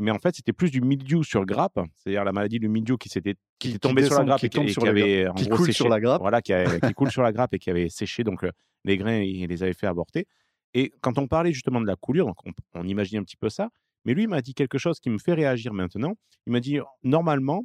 [0.00, 3.08] Mais en fait, c'était plus du mildiou sur grappe, c'est-à-dire la maladie du mildiou qui
[3.08, 5.28] s'était Qui- qui, tombée sur la grappe qui et qui, tombe et sur qui avait
[5.28, 5.76] en qui gros coule séché.
[5.76, 6.20] sur la grappe.
[6.20, 8.44] Voilà, qui, a- qui coule sur la grappe et qui avait séché, donc
[8.84, 10.26] les grains, il les avait fait avorter.
[10.72, 13.48] Et quand on parlait justement de la coulure, donc on, on imagine un petit peu
[13.50, 13.68] ça,
[14.04, 16.14] mais lui il m'a dit quelque chose qui me fait réagir maintenant.
[16.46, 17.64] Il m'a dit normalement,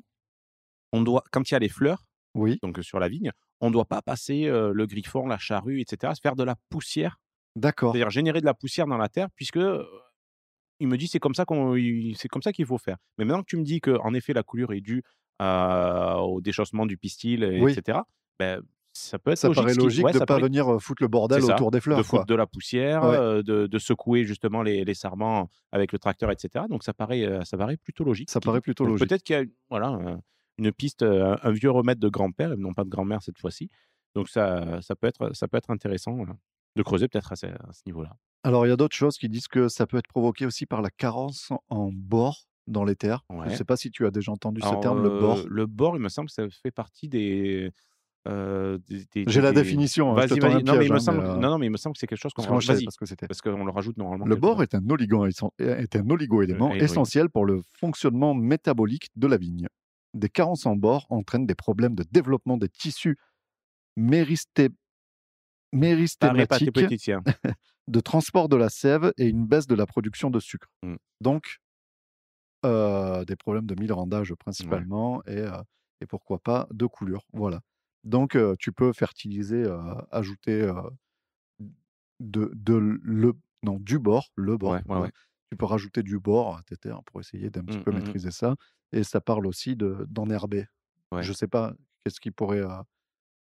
[0.92, 2.04] on doit, quand il y a les fleurs,
[2.36, 2.58] Oui.
[2.64, 3.32] donc sur la vigne,
[3.62, 6.56] on ne doit pas passer euh, le griffon, la charrue, etc., se faire de la
[6.70, 7.20] poussière,
[7.56, 7.92] D'accord.
[7.94, 9.60] c'est-à-dire générer de la poussière dans la terre, puisque
[10.80, 11.76] il me dit c'est comme ça qu'on,
[12.16, 12.98] c'est comme ça qu'il faut faire.
[13.18, 15.04] Mais maintenant que tu me dis que en effet la coulure est due
[15.42, 17.74] euh, au déchaussement du pistil, et- Oui.
[17.74, 18.00] etc.,
[18.40, 18.62] ben,
[19.00, 19.62] ça peut être Ça logique.
[19.64, 21.80] paraît ce logique ouais, de ne pas paraît- venir foutre le bordel ça, autour des
[21.82, 21.98] fleurs.
[21.98, 22.26] de foutre quoi.
[22.26, 23.16] de la poussière, Ouais.
[23.18, 26.66] euh, de, de secouer justement les, les sarments avec le tracteur, etc.
[26.70, 28.30] Donc ça paraît, euh, ça paraît plutôt logique.
[28.30, 29.08] Ça paraît plutôt Donc logique.
[29.10, 29.98] Peut-être qu'il y a voilà,
[30.58, 33.70] une piste, un vieux remède de grand-père, non pas de grand-mère cette fois-ci.
[34.16, 36.18] Donc ça, ça, peut être, ça peut être intéressant
[36.76, 38.16] de creuser peut-être à ce, à ce niveau-là.
[38.44, 40.82] Alors, il y a d'autres choses qui disent que ça peut être provoqué aussi par
[40.82, 42.38] la carence en- bord
[42.68, 43.24] dans les terres.
[43.30, 43.56] Je ne Ouais.
[43.56, 45.40] sais pas si tu as déjà entendu ce Alors, terme, le bord.
[45.40, 47.72] euh, Le bord, il me semble que ça fait partie des.
[48.28, 48.78] Euh,
[49.28, 50.60] J'ai la définition, hein, je un.
[50.62, 51.20] Non, mais il me hein, semble...
[51.22, 52.68] euh, non, non, mais il me semble que c'est quelque chose qu'on Parce rajoute.
[52.68, 53.28] savais Vas-y, pas ce que c'était.
[53.28, 54.26] parce qu'on le rajoute normalement.
[54.26, 54.62] Le part.
[54.62, 55.26] est un, oligo-
[55.60, 56.84] est un oligo-élément Euh, et oui.
[56.84, 59.68] essentiel pour le fonctionnement métabolique de la vigne.
[60.14, 63.16] Des carences en bord entraînent des problèmes de développement des tissus
[63.98, 64.70] méristé-
[65.72, 66.76] méristématiques,
[67.88, 70.68] de transport de la sève et une baisse de la production de sucre.
[70.84, 70.96] Mm.
[71.22, 71.58] Donc,
[72.66, 75.52] euh, des problèmes de milrandage principalement et, euh,
[76.02, 77.26] et pourquoi pas de coulure.
[77.34, 77.62] Voilà.
[78.04, 80.82] Donc, euh, tu peux fertiliser, euh, ajouter euh,
[82.20, 83.34] de, de le,
[83.64, 84.72] non, du bord, le bord.
[84.72, 85.06] Ouais, ouais, voilà.
[85.06, 85.12] ouais.
[85.52, 88.32] Tu peux rajouter du bord à tes terres pour essayer d'un petit Mm, peu maîtriser
[88.32, 88.56] ça.
[88.92, 90.66] Et ça parle aussi de- d'enherber.
[91.22, 91.74] Je ne sais pas
[92.04, 92.64] qu'est-ce qui pourrait,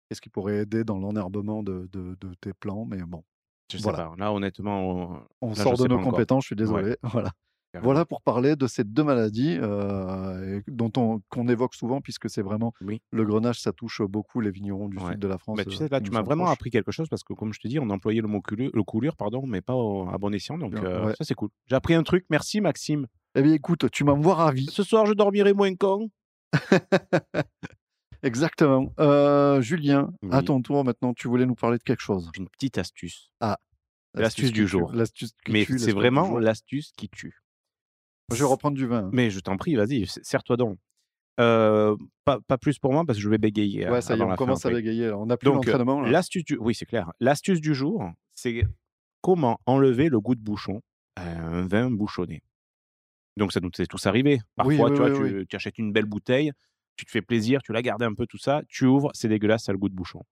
[0.09, 3.23] qu'est-ce qui pourrait aider dans l'enherbement de, de- de tes plants, mais bon,
[3.71, 3.97] Je sais Voilà.
[3.97, 4.15] pas.
[4.17, 4.91] Là, honnêtement,
[5.21, 6.97] on- on Là, sort de nos compétences, je suis désolé.
[7.03, 7.33] Voilà.
[7.83, 12.41] Voilà pour parler de ces deux maladies euh, dont on qu'on évoque souvent puisque c'est
[12.41, 13.01] vraiment Oui.
[13.11, 15.11] le grenage, ça touche beaucoup les vignerons du Ouais.
[15.11, 15.57] sud de la France.
[15.57, 16.53] Bah, tu euh, sais, là, tu m'as vraiment proches.
[16.55, 18.83] appris quelque chose parce que, comme je te dis, on employait le mot coulure, le
[18.83, 20.57] coulure pardon, mais pas au- à bon escient.
[20.57, 21.49] Donc, euh, ça, c'est cool.
[21.67, 22.25] J'ai appris un truc.
[22.31, 23.05] Merci, Maxime.
[23.35, 24.65] Eh bien, écoute, tu m'en vois ravi.
[24.71, 26.09] Ce soir, je dormirai moins con.
[28.23, 28.91] Exactement.
[28.99, 32.31] Euh, Julien, à ton tour maintenant, tu voulais nous parler de quelque chose.
[32.37, 33.29] Une petite astuce.
[33.41, 33.59] L'astuce
[34.15, 34.91] L'astuce du jour.
[34.93, 37.43] L'astuce Mais c'est vraiment l'astuce qui tue.
[38.33, 39.05] Je vais reprendre du vin.
[39.05, 39.09] hein.
[39.13, 40.77] Mais je t'en prie, vas-y, serre-toi donc.
[41.39, 43.87] Euh, pas, pas plus pour moi parce que je vais bégayer.
[43.89, 45.07] Ouais, ça y est, on fin commence à bégayer.
[45.07, 45.17] là.
[45.17, 46.01] On n'a plus euh, l'entraînement.
[46.01, 46.57] l'astuce du...
[46.57, 47.11] Oui, c'est clair.
[47.19, 48.03] L'astuce du jour,
[48.33, 48.63] c'est
[49.21, 50.81] comment enlever le goût de bouchon
[51.15, 52.41] à un vin bouchonné.
[53.37, 54.39] Donc, ça nous est tous arrivé.
[54.55, 56.51] Parfois, Oui, oui, tu vois, oui, tu, tu achètes une belle bouteille,
[56.95, 59.65] tu te fais plaisir, tu la gardes un peu, tout ça, tu ouvres, c'est dégueulasse,
[59.65, 60.23] ça a le goût de bouchon.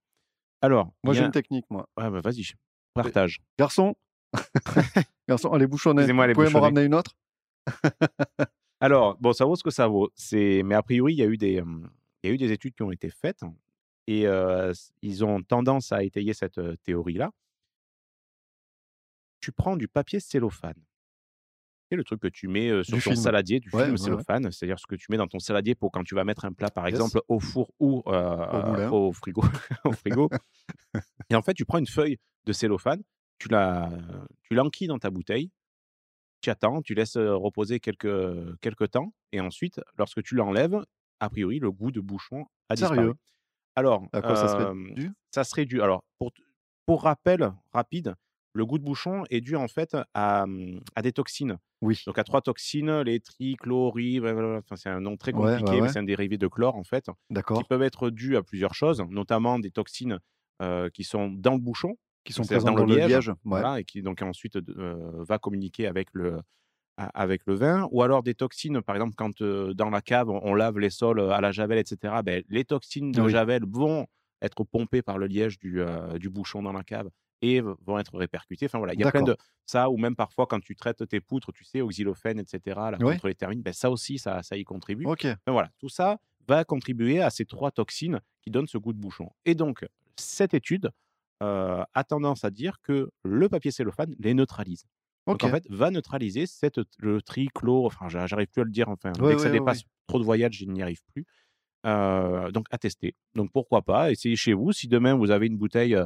[0.60, 1.88] Alors, Moi, j'ai une technique, moi.
[1.96, 2.50] Ouais, bah, vas-y,
[2.94, 3.38] partage.
[3.58, 3.94] Garçon,
[5.28, 5.76] garçon, elle est Vous
[6.34, 7.12] pouvez me ramener une autre?
[8.80, 10.10] Alors, bon, ça vaut ce que ça vaut.
[10.14, 11.90] C'est, mais a priori, il y a eu des, hum,
[12.22, 13.40] il y a eu des études qui ont été faites
[14.06, 17.30] et euh, ils ont tendance à étayer cette euh, théorie-là.
[19.40, 20.82] Tu prends du papier cellophane.
[21.90, 23.22] C'est le truc que tu mets euh, sur Du ton film.
[23.22, 24.04] saladier, du Ouais, film ouais, ouais.
[24.04, 26.52] cellophane, c'est-à-dire ce que tu mets dans ton saladier pour quand tu vas mettre un
[26.52, 26.94] plat, par Yes.
[26.94, 28.90] exemple, au four ou euh, moulin.
[28.90, 29.42] au frigo.
[29.84, 30.28] au frigo.
[31.30, 33.02] et en fait, tu prends une feuille de cellophane,
[33.38, 33.88] tu la,
[34.42, 35.50] tu l'enquilles dans ta bouteille,
[36.46, 38.06] tu attends, tu laisses reposer quelques,
[38.60, 40.80] quelques temps, et ensuite, lorsque tu l'enlèves,
[41.18, 42.96] a priori, le goût de bouchon a disparu.
[42.96, 43.14] Sérieux?
[43.74, 45.10] Alors, À quoi ça serait dû?
[45.32, 45.82] ça serait dû.
[45.82, 46.04] Alors,
[46.86, 48.14] pour, rappel rapide,
[48.52, 51.58] le goût de bouchon est dû en fait à, hum, à des toxines.
[51.82, 52.00] Oui.
[52.06, 53.20] Donc, à trois toxines, les
[53.60, 54.58] blablabla.
[54.58, 56.84] enfin, c'est un nom très Ouais, ouais, compliqué, mais c'est un dérivé de chlore en
[56.84, 57.58] fait, D'accord.
[57.58, 60.20] qui peuvent être dus à plusieurs choses, notamment des toxines
[60.62, 61.96] euh, qui sont dans le bouchon,
[62.26, 63.28] Qui sont présents dans, le liège.
[63.28, 63.34] Ouais.
[63.44, 66.40] voilà, et qui donc ensuite euh, va communiquer avec le,
[66.96, 70.40] avec le vin, ou alors des toxines, par exemple, quand euh, dans la cave, on,
[70.42, 73.30] on lave les sols à la javel, etc., ben, les toxines de Oui.
[73.30, 74.06] javel vont
[74.42, 77.08] être pompées par le liège du, euh, du bouchon dans la cave
[77.42, 78.66] et vont être répercutés.
[78.66, 81.20] Enfin voilà, il y a plein de ça, ou même parfois quand tu traites tes
[81.20, 83.12] poutres, tu sais, au xylofène, etc., là, Oui.
[83.12, 85.06] contre les termites, ben, ça aussi, ça, ça y contribue.
[85.06, 85.24] Ok.
[85.24, 86.18] Ben voilà, tout ça
[86.48, 89.30] va contribuer à ces trois toxines qui donnent ce goût de bouchon.
[89.44, 89.84] Et donc,
[90.16, 90.90] cette étude
[91.42, 94.84] euh, a tendance à dire que le papier cellophane les neutralise.
[95.26, 98.88] Donc, en fait, va neutraliser cette, le trichlore, enfin, j'a- j'arrive plus à le dire,
[98.88, 101.26] enfin, Ouais, dès que ça ouais, ouais, dépasse trop de voyages, je n'y arrive plus.
[101.84, 103.14] Euh, donc, à tester.
[103.34, 104.72] Donc, pourquoi pas, essayez chez vous.
[104.72, 105.96] Si demain, vous avez une bouteille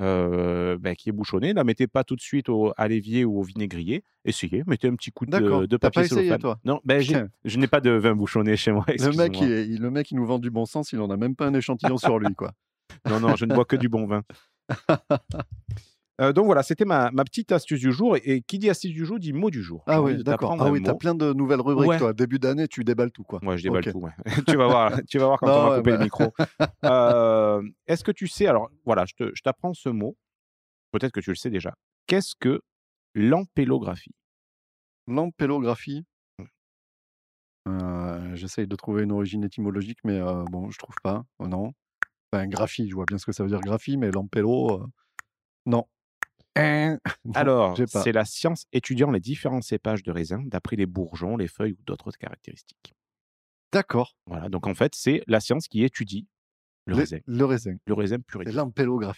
[0.00, 3.38] euh, ben, qui est bouchonnée, la mettez pas tout de suite au, à l'évier ou
[3.40, 4.04] au vinaigrier.
[4.24, 5.30] Essayez, mettez un petit coup de,
[5.76, 6.40] papier pas essayé, cellophane.
[6.40, 6.60] toi?
[6.64, 7.00] Non, ben,
[7.44, 8.84] je n'ai pas de vin bouchonné chez moi.
[8.98, 11.34] Le mec, il- le mec, il nous vend du bon sens, il en a même
[11.34, 12.52] pas un échantillon sur lui, quoi.
[13.08, 14.22] Non, non, je ne bois que du bon vin.
[16.18, 18.16] Euh, donc voilà, c'était ma, ma petite astuce du jour.
[18.16, 19.84] Et, et qui dit astuce du jour dit mot du jour.
[19.86, 20.56] Ah oui, d'accord.
[20.58, 21.98] Ah oui, t'as plein de nouvelles rubriques, Ouais.
[21.98, 22.14] toi.
[22.14, 23.38] Début d'année, tu déballes tout, quoi.
[23.44, 23.98] Ouais, je déballe tout.
[23.98, 24.12] ouais.
[24.48, 25.96] tu, vas voir, tu vas voir quand Non, on va ouais, couper bah.
[25.98, 26.32] le micro.
[26.86, 30.16] Euh, Est-ce que tu sais, alors voilà, je te- je t'apprends ce mot.
[30.90, 31.74] Peut-être que tu le sais déjà.
[32.06, 32.62] Qu'est-ce que
[33.14, 34.14] l'ampélographie
[35.08, 36.06] Lampélographie.
[36.38, 36.44] Mm.
[37.68, 41.24] Euh, J'essaye de trouver une origine étymologique, mais euh, bon, je trouve pas.
[41.40, 41.72] Oh, non.
[42.32, 44.86] Enfin, graphie, je vois bien ce que ça veut dire graphie, mais lampélo, euh,
[45.66, 45.84] non.
[46.56, 46.98] Non,
[47.34, 51.72] Alors, c'est la science étudiant les différents cépages de raisin d'après les bourgeons, les feuilles
[51.72, 52.94] ou d'autres caractéristiques.
[53.72, 54.16] D'accord.
[54.26, 56.26] Voilà, donc en fait, c'est la science qui étudie
[56.86, 57.18] le Le- raisin.
[57.26, 57.74] Le raisin.
[57.86, 58.44] Le raisin pur et.
[58.44, 58.56] Putain,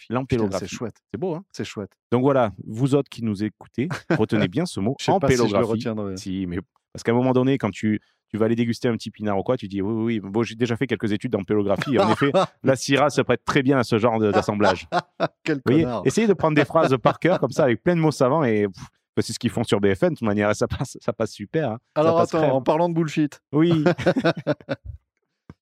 [0.09, 0.65] L'ampélographie.
[0.67, 0.97] C'est chouette.
[1.13, 1.45] C'est beau, hein?
[1.53, 1.91] C'est chouette.
[2.11, 3.87] Donc voilà, vous autres qui nous écoutez,
[4.17, 6.17] retenez bien ce mot, pas si je le retiendrai.
[6.17, 6.57] Si, mais
[6.91, 9.43] parce qu'à un moment donné, quand tu, tu vas aller déguster un petit pinard ou
[9.43, 10.29] quoi, tu dis oui, oui, oui.
[10.31, 11.95] Bon, j'ai déjà fait quelques études d'ampélographie.
[11.95, 12.31] et En effet,
[12.63, 14.87] la Syrah se prête très bien à ce genre d'assemblage.
[15.43, 16.01] Quel Vous voyez connard.
[16.05, 18.67] Essayez de prendre des phrases par cœur comme ça, avec plein de mots savants et
[18.67, 18.83] pff,
[19.15, 20.09] bah, c'est ce qu'ils font sur BFM.
[20.11, 21.71] De toute manière, ça passe, ça passe super.
[21.71, 21.77] hein.
[21.95, 22.55] Alors passe attends, crème.
[22.55, 23.83] en parlant de bullshit, Oui.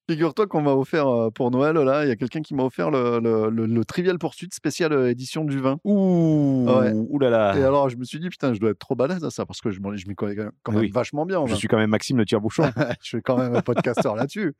[0.09, 2.89] figure-toi qu'on m'a offert euh, pour Noël, là, il y a quelqu'un qui m'a offert
[2.91, 5.77] le, le, le- le Trivial Pursuit spécial euh, édition du vin.
[5.83, 6.91] Ouh, Ouais.
[6.93, 7.57] ouh là là.
[7.57, 9.59] Et alors, je me suis dit, putain, je dois être trop balèze à ça, parce
[9.61, 10.89] que je m'y connais quand même Oui.
[10.91, 11.39] vachement bien.
[11.39, 12.63] en Je suis quand même Maxime le tire-bouchon.
[13.01, 14.53] je suis quand même un podcasteur là-dessus.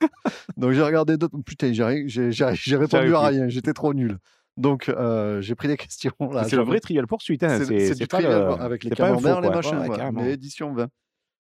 [0.58, 1.38] Donc j'ai regardé d'autres.
[1.45, 4.18] Putain, j'ai répondu à rien, j'étais trop nul.
[4.58, 6.12] Donc euh, j'ai pris des questions.
[6.48, 7.43] c'est le vrai trivial poursuite.
[7.43, 7.60] Hein.
[7.64, 10.22] C'est du pas trivial, le- quoi, avec les camemberts, les machins, Ouais, carrément.
[10.24, 10.88] mais édition 20.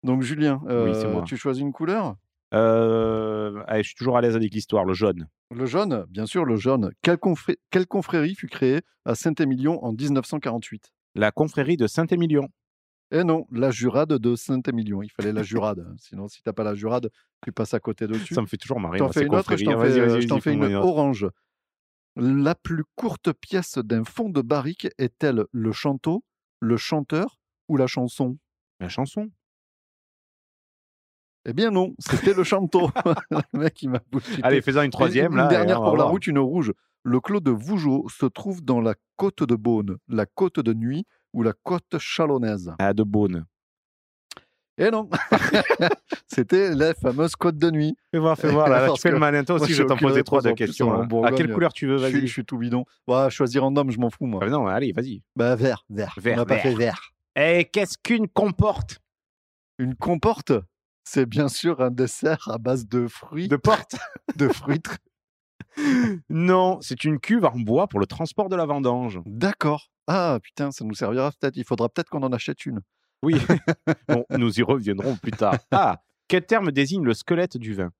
[0.05, 1.22] Donc Julien, euh, moi.
[1.26, 2.14] tu choisis une couleur?
[2.55, 5.28] Euh, allez, je suis toujours à l'aise avec l'histoire, le jaune.
[5.55, 6.92] Le jaune, bien sûr, le jaune.
[7.03, 12.48] Quelle, confré- quelle confrérie fut créée à Saint-Émilion en 1948 La confrérie de Saint-Émilion.
[13.12, 15.03] Eh non, la jurade de Saint-Émilion.
[15.03, 15.84] Il fallait la jurade.
[15.98, 17.11] Sinon, si t'as pas la jurade,
[17.44, 18.34] tu passes à côté dessus.
[18.34, 18.98] Ça me fait toujours marrer.
[18.98, 19.64] T'en fais une autre, je
[20.28, 20.86] t'en fais, une autre.
[20.86, 21.26] orange.
[22.16, 26.24] La plus courte pièce d'un fond de barrique est-elle le chanteau,
[26.61, 27.38] le chanteur
[27.68, 28.36] ou la chanson?
[28.80, 29.30] La chanson.
[31.47, 32.91] Eh bien non, c'était le chanteau.
[33.30, 34.01] le mec, il m'a.
[34.43, 35.32] Allez, faisons une Et troisième.
[35.32, 36.11] Une là, et dernière pour la voir.
[36.11, 36.72] route, une rouge.
[37.03, 41.07] Le clos de Vougeot se trouve dans la côte de Beaune, la côte de Nuit
[41.32, 43.47] ou la côte chalonnaise Ah, de Beaune.
[44.76, 45.09] Eh non
[46.26, 47.97] C'était la fameuse côte de Nuit.
[48.11, 48.68] Fais voir, fais voir.
[48.68, 49.72] Là, là, tu fais le malin, toi aussi.
[49.74, 50.88] Je vais t'en poser trois de En questions.
[50.91, 51.22] en.
[51.24, 52.20] À quelle couleur tu veux Vas-y.
[52.26, 52.84] je suis tout bidon.
[53.07, 54.41] Ouais, choisir random, je m'en fous, moi.
[54.43, 55.22] Ah, non, allez, vas-y.
[55.36, 56.14] Bah, vert, vert.
[56.18, 56.62] Vert, On n'a pas vert.
[56.62, 57.12] fait vert.
[57.36, 59.01] Et qu'est-ce qu'une comporte?
[59.78, 60.53] Une comporte,
[61.05, 63.96] c'est bien sûr un dessert à base de fruits, de porte
[64.36, 64.82] de fruits.
[66.28, 69.20] Non, c'est une cuve en bois pour le transport de la vendange.
[69.26, 69.90] D'accord.
[70.07, 71.57] Ah putain, ça nous servira peut-être.
[71.57, 72.80] Il faudra peut-être qu'on en achète une.
[73.22, 73.34] Oui.
[74.09, 75.55] bon, nous y reviendrons plus tard.
[75.70, 77.92] Ah, quel terme désigne le squelette du vin?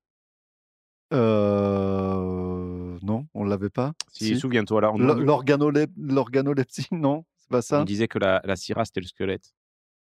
[1.13, 2.97] Euh...
[3.01, 3.93] Non, on l'avait pas?
[4.11, 4.39] Si, Si.
[4.39, 7.83] souviens-toi là, on, L- l'organolep- L'organolepsie, non, c'est pas on ça.
[7.83, 9.53] disait que la, la syrah c'était le squelette.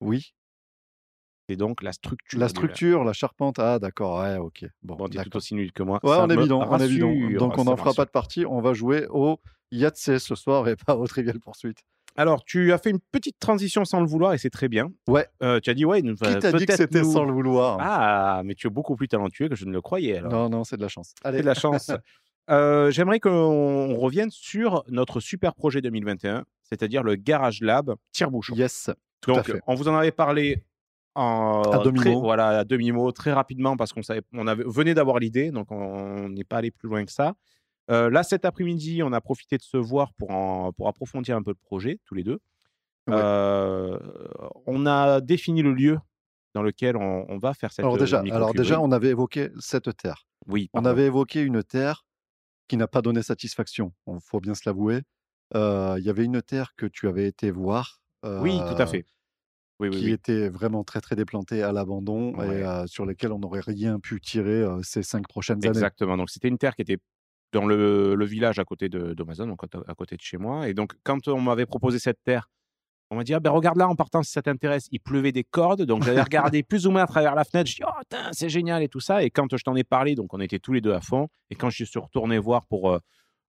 [0.00, 0.34] Oui.
[1.52, 2.38] C'est donc la structure.
[2.40, 3.58] La structure, la charpente.
[3.58, 4.20] Ah d'accord.
[4.22, 4.64] Ouais, ok.
[4.82, 5.36] Bon, Bon, t'es tout d'accord.
[5.36, 6.00] aussi nul que moi.
[6.02, 7.30] Ouais, Ça on est bidon, on est bidon.
[7.38, 8.44] Donc on n'en fera pas de partie.
[8.46, 9.38] On va jouer au
[9.70, 11.78] Yatsé ce soir et pas au Trivial Poursuite.
[12.14, 14.92] Alors, tu as fait une petite transition sans le vouloir et c'est très bien.
[15.08, 15.26] Ouais.
[15.42, 17.78] Euh, tu as dit, ouais, nous, Qui t'a dit que c'était nous- sans le vouloir?
[17.80, 20.18] Ah, mais tu es beaucoup plus talentueux que je ne le croyais.
[20.18, 20.30] Alors.
[20.30, 21.14] Non, non, c'est de la chance.
[21.24, 21.90] Allez, C'est de la chance.
[22.50, 28.56] Euh, J'aimerais qu'on revienne sur notre super projet 2021, c'est-à-dire le Garage Lab Tire-Bouchon.
[28.56, 28.90] Yes,
[29.20, 29.60] tout à Donc, fait.
[29.68, 30.64] on vous en avait parlé
[31.14, 32.02] en À demi-mot.
[32.02, 35.70] très- voilà, à demi-mot, très rapidement, parce qu'on savait, on avait, venait d'avoir l'idée, donc
[35.70, 37.34] on n'est pas allé plus loin que ça.
[37.90, 41.42] Euh, là, cet après-midi, on a profité de se voir pour, en- pour approfondir un
[41.42, 42.38] peu le projet, tous les deux.
[43.08, 43.16] Ouais.
[43.16, 43.98] Euh,
[44.66, 45.98] on a défini le lieu
[46.54, 48.58] dans lequel on, on va faire cette Alors euh, déjà, alors micro-cuverie.
[48.58, 50.24] déjà, on avait évoqué cette terre.
[50.46, 52.04] oui, On avait évoqué une terre
[52.68, 53.92] qui n'a pas donné satisfaction.
[54.06, 55.00] Il faut bien se l'avouer.
[55.54, 58.00] Euh, Il y avait une terre que tu avais été voir.
[58.24, 59.04] Oui, tout à euh, fait.
[59.82, 60.12] Oui, oui, qui oui.
[60.12, 61.16] était vraiment très très
[61.62, 62.60] à l'abandon Ouais.
[62.60, 65.68] et euh, sur lesquelles on n'aurait rien pu tirer ces cinq prochaines années.
[65.68, 66.16] Exactement.
[66.16, 66.98] Donc, c'était une terre qui était
[67.52, 70.68] dans le, le village à côté de d'Amazon, donc à côté de chez moi.
[70.68, 72.48] Et donc, quand on m'avait proposé cette terre,
[73.10, 75.44] on m'a dit, ah ben regarde là, en partant, si ça t'intéresse, il pleuvait des
[75.44, 75.82] cordes.
[75.82, 77.68] Donc, j'avais regardé plus ou moins à travers la fenêtre.
[77.68, 79.22] Je dis, oh, c'est génial et tout ça.
[79.22, 81.28] Et quand je t'en ai parlé, donc on était tous les deux à fond.
[81.50, 82.98] Et quand je suis retourné voir pour,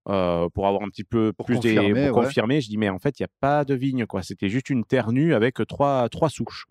[0.09, 2.23] euh, pour avoir un petit peu Pour plus des, confirmer, pour ouais.
[2.25, 4.21] confirmer, je dis, mais en fait, il n'y a pas de vigne, quoi.
[4.23, 6.65] C'était juste une terre nue avec trois, trois souches.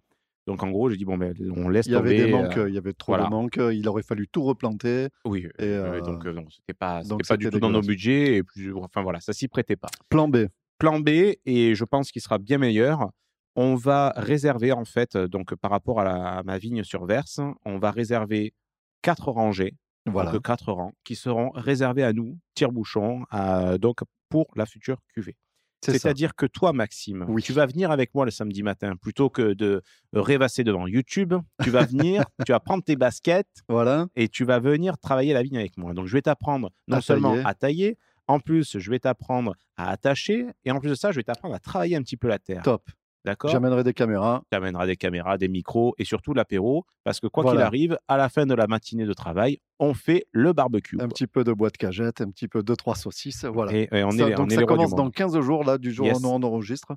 [0.46, 2.58] Donc, en gros, j'ai dit, bon, ben, on laisse Il y avait des euh, manques,
[2.68, 3.26] il y avait trop voilà.
[3.26, 5.06] de manques, il aurait fallu tout replanter.
[5.24, 8.36] oui, Et, euh, donc, non, c'était pas, c'était pas du tout dans nos budgets.
[8.36, 9.88] Et puis, enfin, voilà, ça s'y prêtait pas.
[10.08, 10.46] Plan B.
[10.78, 11.08] plan B,
[11.46, 13.10] et je pense qu'il sera bien meilleur.
[13.54, 17.38] On va réserver, en fait, donc par rapport à, la- à ma vigne sur Verse,
[17.64, 18.52] on va réserver
[19.02, 19.74] quatre rangées,
[20.06, 20.32] Voilà.
[20.32, 23.24] donc quatre rangs, qui seront réservés à nous, tire-bouchon,
[23.80, 25.36] donc pour la future cuvée.
[25.84, 27.42] C'est-à-dire que toi, Maxime, Oui.
[27.42, 29.82] tu vas venir avec moi le samedi matin, plutôt que de
[30.12, 31.34] rêvasser devant YouTube,
[31.64, 34.06] tu vas venir, tu vas prendre tes baskets, Voilà.
[34.14, 35.92] et tu vas venir travailler la vigne avec moi.
[35.92, 37.44] Donc, je vais t'apprendre non À seulement tailler.
[37.46, 37.98] à tailler,
[38.28, 41.54] en plus, je vais t'apprendre à attacher, et en plus de ça, je vais t'apprendre
[41.56, 42.62] à travailler un petit peu la terre.
[42.62, 42.88] Top.
[43.24, 44.42] D'accord J'amènerai des caméras.
[44.50, 47.66] Tu amèneras des caméras, des micros, et surtout l'apéro, parce que quoi qu'il Voilà.
[47.66, 50.96] arrive, à la fin de la matinée de travail, on fait le barbecue.
[50.96, 51.08] Un quoi.
[51.08, 53.44] petit peu de boîte cagette, un petit peu deux, trois saucisses.
[53.44, 53.72] Voilà.
[53.74, 55.14] Et, et on Ça- est, les- on donc est ça les commence dans monde.
[55.14, 56.18] 15 jours, là, du jour Yes.
[56.20, 56.94] où on enregistre.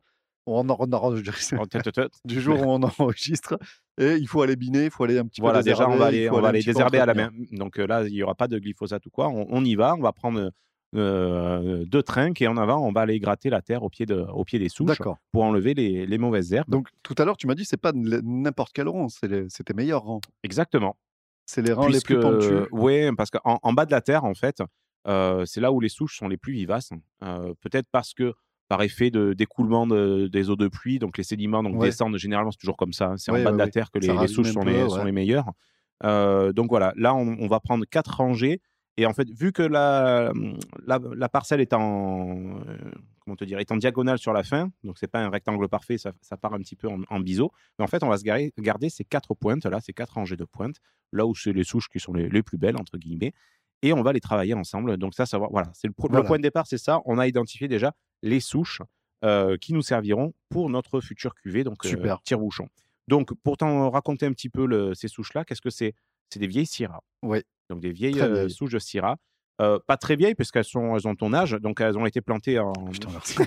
[0.47, 1.55] On en- on enregistre.
[1.59, 1.65] Oh,
[2.25, 3.57] du jour où on enregistre.
[3.99, 6.05] Et il faut aller biner, il faut aller un petit Voilà, peu déjà, on va
[6.07, 7.29] aller, on va aller désherber à la main.
[7.51, 9.27] Donc euh, là, il n'y aura pas de glyphosate ou quoi.
[9.29, 10.51] On, on y va, on va prendre
[10.95, 14.15] euh, deux trinques et en avant, on va aller gratter la terre au pied, de,
[14.33, 16.69] au pied des souches pour enlever les, les mauvaises herbes.
[16.69, 19.27] Donc tout à l'heure, tu m'as dit c'est pas n'importe quel rang, c'est
[19.63, 20.21] tes meilleurs rangs.
[20.43, 20.95] Exactement.
[21.45, 22.67] C'est les rangs Puisque, les plus pentus.
[22.71, 24.61] ouais, parce qu'en en bas de la terre, en fait,
[25.07, 26.89] euh, c'est là où les souches sont les plus vivaces.
[27.23, 28.33] Euh, Peut-être parce que
[28.67, 31.87] par effet de d'écoulement de- des eaux de pluie, donc les sédiments donc Ouais.
[31.89, 33.09] descendent généralement, c'est toujours comme ça.
[33.09, 34.95] hein, C'est en bas ouais, de la terre que les, souches sont peu, les, sont
[34.97, 35.05] ouais.
[35.05, 35.51] les meilleures.
[36.03, 38.59] Euh, donc voilà, là on, on va prendre quatre rangées.
[38.97, 40.31] Et en fait, vu que la,
[40.85, 44.71] la, la parcelle est en, euh, comment te dire, est en diagonale sur la fin,
[44.85, 47.51] donc c'est pas un rectangle parfait, ça, ça part un petit peu en, en biseau.
[47.77, 50.37] Mais en fait, on va se garder, garder ces quatre pointes là, ces quatre rangées
[50.37, 50.77] de pointes,
[51.11, 53.33] là où c'est les souches qui sont les, les plus belles entre guillemets,
[53.81, 54.95] et on va les travailler ensemble.
[54.95, 57.01] Donc ça, savoir, voilà, c'est le, point de départ, c'est ça.
[57.05, 57.93] On a identifié déjà
[58.23, 58.81] les souches
[59.25, 62.21] euh, qui nous serviront pour notre future cuvée, donc euh, Super.
[62.21, 62.69] tire-bouchon.
[63.09, 65.93] Donc pour t'en raconter un petit peu le- ces souches là, qu'est-ce que c'est?
[66.29, 67.03] C'est des vieilles Syrah.
[67.21, 67.43] Oui.
[67.69, 69.17] Donc des vieilles, euh, souches de Syrah.
[69.61, 72.59] Euh, pas très vieilles puisqu'elles sont, elles ont ton âge, donc elles ont été plantées
[72.59, 73.37] en, Je te remercie.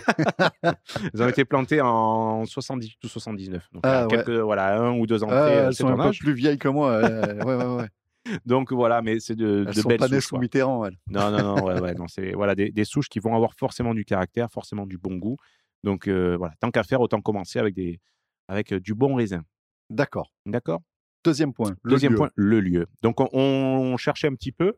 [1.12, 3.68] elles ont été plantées en 70 ou 79.
[3.72, 4.40] Donc Ah, ouais.
[4.40, 7.00] voilà, un ou deux ans Ah, elles sont un peu plus vieilles que moi.
[7.02, 7.88] ouais, ouais, ouais.
[8.46, 10.28] Donc voilà, mais c'est de, Elles de sont belles pas nées souches.
[10.28, 10.38] sous.
[10.38, 10.96] Mitterrand, elles.
[11.08, 13.94] Non, non, non, ouais, ouais, non, c'est voilà, des, des souches qui vont avoir forcément
[13.94, 15.36] du caractère, forcément du bon goût.
[15.84, 18.00] Donc euh, voilà, tant qu'à faire, autant commencer avec, des,
[18.48, 19.42] avec du bon raisin.
[19.90, 20.32] D'accord.
[20.46, 20.80] D'accord?
[21.24, 21.74] Deuxième point.
[21.82, 22.18] le Deuxième lieu.
[22.18, 22.86] point, le lieu.
[23.02, 24.74] Donc on, on cherchait un petit peu.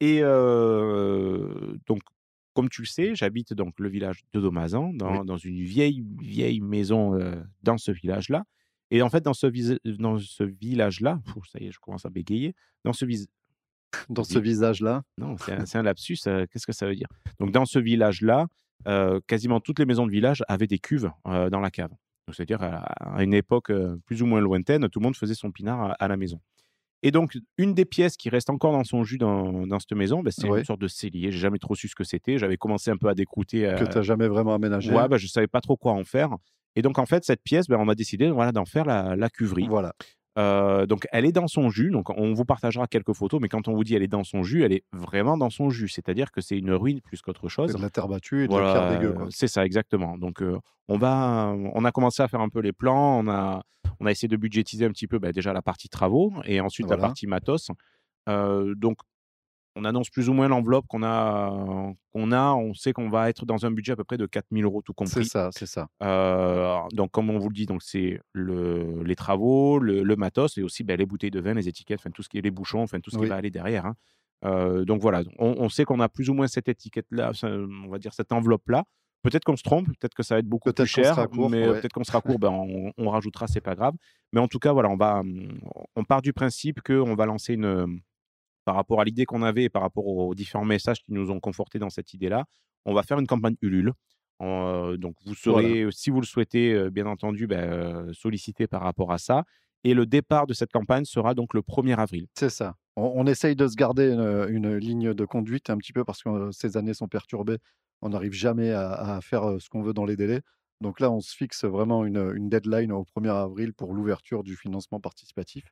[0.00, 2.00] Et euh, donc,
[2.54, 6.60] comme tu le sais, j'habite donc le village de Domazan, dans, dans une vieille, vieille
[6.60, 8.44] maison euh, dans ce village-là.
[8.90, 9.46] Et en fait, dans ce,
[9.98, 11.20] dans ce village-là,
[11.50, 12.54] ça y est, je commence à bégayer.
[12.84, 13.28] Dans ce vis-
[14.10, 15.02] Dans ce visage-là.
[15.18, 16.18] non, c'est un, lapsus.
[16.26, 17.08] euh, Qu'est-ce que ça veut dire?
[17.40, 18.46] Donc, dans ce village-là,
[19.26, 21.90] quasiment toutes les maisons de village avaient des cuves dans la cave.
[22.32, 25.94] C'est-à-dire, à, une époque euh, plus ou moins lointaine, tout le monde faisait son pinard
[25.98, 26.40] à, la maison.
[27.02, 30.22] Et donc, une des pièces qui reste encore dans son jus dans, dans cette maison,
[30.22, 30.60] ben, c'est Ouais.
[30.60, 31.30] une sorte de cellier.
[31.30, 32.38] J'ai jamais trop su ce que c'était.
[32.38, 33.60] J'avais commencé un peu à décrouter.
[33.60, 34.92] Que euh, tu n'as jamais vraiment aménagé.
[34.92, 36.30] ouais, ben, je savais pas trop quoi en faire.
[36.74, 39.30] Et donc, en fait, cette pièce, ben, on a décidé voilà, d'en faire la, la
[39.30, 39.66] cuverie.
[39.68, 39.94] Voilà.
[40.38, 41.90] Euh, donc, elle est dans son jus.
[41.90, 44.42] Donc, on vous partagera quelques photos, mais quand on vous dit elle est dans son
[44.42, 45.88] jus, elle est vraiment dans son jus.
[45.88, 47.70] C'est-à-dire que c'est une ruine plus qu'autre chose.
[47.70, 49.26] C'est de la terre battue et de Voilà, la pierre dégueu.
[49.30, 50.18] c'est ça, exactement.
[50.18, 50.58] Donc, euh,
[50.88, 53.18] on, va, on a commencé à faire un peu les plans.
[53.20, 53.62] On a,
[54.00, 56.88] on a essayé de budgétiser un petit peu bah, déjà la partie travaux et ensuite
[56.90, 57.70] la partie matos.
[58.28, 58.98] Euh, donc,
[59.76, 61.50] on annonce plus ou moins l'enveloppe qu'on a,
[62.12, 62.54] qu'on a.
[62.54, 64.92] On sait qu'on va être dans un budget à peu près de 4000 euros tout
[65.04, 65.26] C'est compris.
[65.26, 65.88] ça, c'est ça.
[66.02, 70.58] Euh, donc, comme on vous le dit, donc c'est le, les travaux, le, le matos
[70.58, 72.50] et aussi ben, les bouteilles de vin, les étiquettes, enfin tout ce qui est les
[72.50, 73.86] bouchons, enfin tout ce qui va aller derrière.
[73.86, 73.94] hein.
[74.44, 77.98] Euh, donc voilà, on, on sait qu'on a plus ou moins cette étiquette-là, on va
[77.98, 78.84] dire cette enveloppe-là.
[79.22, 81.50] Peut-être qu'on se trompe, peut-être que ça va être beaucoup Peut-être plus cher, sera court,
[81.50, 81.80] mais ouais.
[81.80, 83.94] peut-être qu'on sera court, ben, on, on rajoutera, c'est pas grave.
[84.32, 85.22] Mais en tout cas, voilà, on va,
[85.96, 87.98] on part du principe qu'on va lancer une,
[88.66, 91.40] par rapport à l'idée qu'on avait et par rapport aux différents messages qui nous ont
[91.40, 92.44] confortés dans cette idée-là,
[92.84, 93.92] on va faire une campagne Ulule.
[94.42, 98.82] Euh, donc, vous serez, si vous le souhaitez, euh, bien entendu, ben, euh, sollicité par
[98.82, 99.44] rapport à ça.
[99.84, 102.26] Et le départ de cette campagne sera donc le 1er avril.
[102.34, 102.74] C'est ça.
[102.96, 106.22] On, on essaye de se garder une, une ligne de conduite un petit peu parce
[106.24, 107.58] que euh, ces années sont perturbées.
[108.02, 110.42] On n'arrive jamais à, à faire euh, ce qu'on veut dans les délais.
[110.80, 114.56] Donc là, on se fixe vraiment une, une deadline au 1er avril pour l'ouverture du
[114.56, 115.64] financement participatif.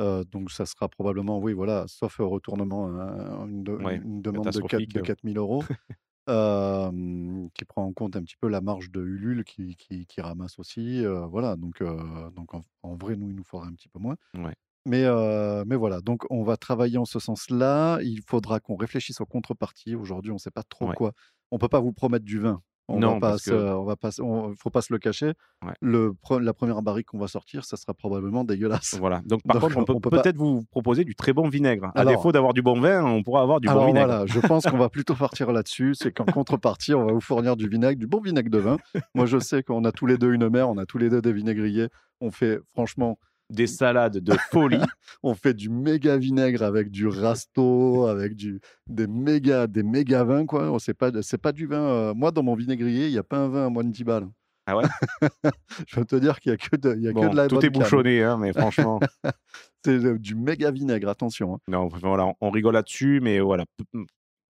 [0.00, 4.44] Euh, donc ça sera probablement, oui, voilà, sauf retournement, un- une, de- Ouais, une demande
[4.46, 5.02] de, 4, catastrophique, de euh.
[5.02, 5.64] 4000 euros,
[6.28, 10.20] euh, qui prend en compte un petit peu la marge de Ulule qui, qui, qui
[10.20, 11.04] ramasse aussi.
[11.04, 13.98] euh, voilà, donc, euh, donc en, en vrai, nous, il nous faudra un petit peu
[13.98, 14.16] moins.
[14.34, 14.54] Ouais.
[14.86, 17.98] Mais, euh, mais voilà, donc on va travailler en ce sens-là.
[18.02, 19.94] Il faudra qu'on réfléchisse aux contreparties.
[19.94, 20.94] Aujourd'hui, on ne sait pas trop Ouais.
[20.94, 21.12] quoi.
[21.50, 22.62] On ne peut pas vous promettre du vin.
[22.90, 24.98] On Non, va pas parce se- que- on va pas, on- faut pas se le
[24.98, 25.34] cacher.
[25.62, 25.74] Ouais.
[25.82, 28.96] Le, la première barrique qu'on va sortir, ça sera probablement dégueulasse.
[28.98, 29.20] Voilà.
[29.26, 31.90] Donc, par contre, on peut, on peut pas- peut-être vous proposer du très bon vinaigre.
[31.94, 34.06] À défaut d'avoir du bon vin, on pourra avoir du Alors bon vinaigre.
[34.06, 35.94] voilà, je pense qu'on va plutôt partir là-dessus.
[35.94, 38.78] C'est qu'en contrepartie, on va vous fournir du vinaigre, du bon vinaigre de vin.
[39.14, 41.20] Moi, je sais qu'on a tous les deux une mère, on a tous les deux
[41.20, 41.88] des vinaigriers.
[42.22, 43.18] On fait, franchement,
[43.50, 44.80] Des salades de folie.
[45.22, 50.44] on fait du méga vinaigre avec du rasto, avec du, des méga, des méga vins,
[50.46, 50.70] quoi.
[50.70, 51.80] Oh, C'est pas, c'est pas du vin.
[51.80, 54.04] euh, Moi, dans mon vinaigrier, il n'y a pas un vin à moins de 10
[54.04, 54.28] balles.
[54.66, 54.84] Ah ouais?
[55.86, 57.48] Je veux te dire qu'il n'y a que de, il y a que de la
[57.48, 59.00] tout est bouchonné, hein, mais franchement.
[59.82, 61.54] C'est du méga vinaigre, attention.
[61.54, 61.58] hein.
[61.68, 63.64] Non, voilà, on rigole là-dessus, mais voilà.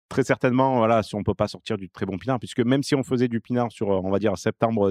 [0.08, 2.96] Très certainement, voilà, si on peut pas sortir du très bon pinard, puisque même si
[2.96, 4.90] on faisait du pinard sur, euh, on va dire, septembre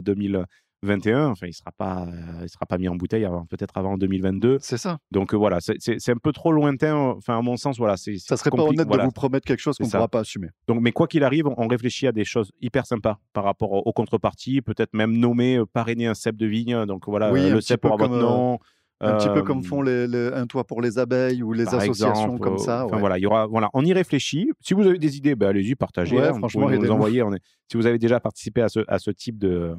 [0.84, 3.98] 2021, enfin, il sera pas, euh, il sera pas mis en bouteille avant, peut-être avant
[3.98, 4.58] 2022.
[4.62, 5.00] C'est ça.
[5.12, 6.96] Donc euh, voilà, c'est- un peu trop lointain.
[6.96, 8.18] Enfin, à mon sens, voilà, c'est.
[8.18, 9.04] Ça serait pas honnête voilà.
[9.04, 10.48] de vous promettre quelque chose qu'on ne pourra pas assumer.
[10.68, 13.94] Donc, mais quoi qu'il arrive, on réfléchit à des choses hyper sympas par rapport aux
[13.94, 16.86] contreparties, peut-être même nommer, euh, parrainer un cep de vigne.
[16.86, 18.60] Donc voilà, Oui, le cep pour votre nom.
[19.02, 22.10] Un petit peu comme font les, les- un toit pour les abeilles ou les associations
[22.36, 22.84] exemple, comme ça.
[22.86, 23.00] Enfin ouais.
[23.00, 24.52] voilà, il y aura, voilà, on y réfléchit.
[24.60, 26.18] Si vous avez des idées, ben, allez-y, partagez.
[26.18, 27.24] Ouais, hein, franchement, nous envoyer.
[27.24, 29.74] on est- Si vous avez déjà participé à ce, à ce type de,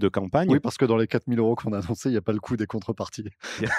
[0.00, 2.20] de campagne, Oui, parce que dans les 4000 euros qu'on a annoncés, il n'y a
[2.22, 3.24] pas le coût des contreparties.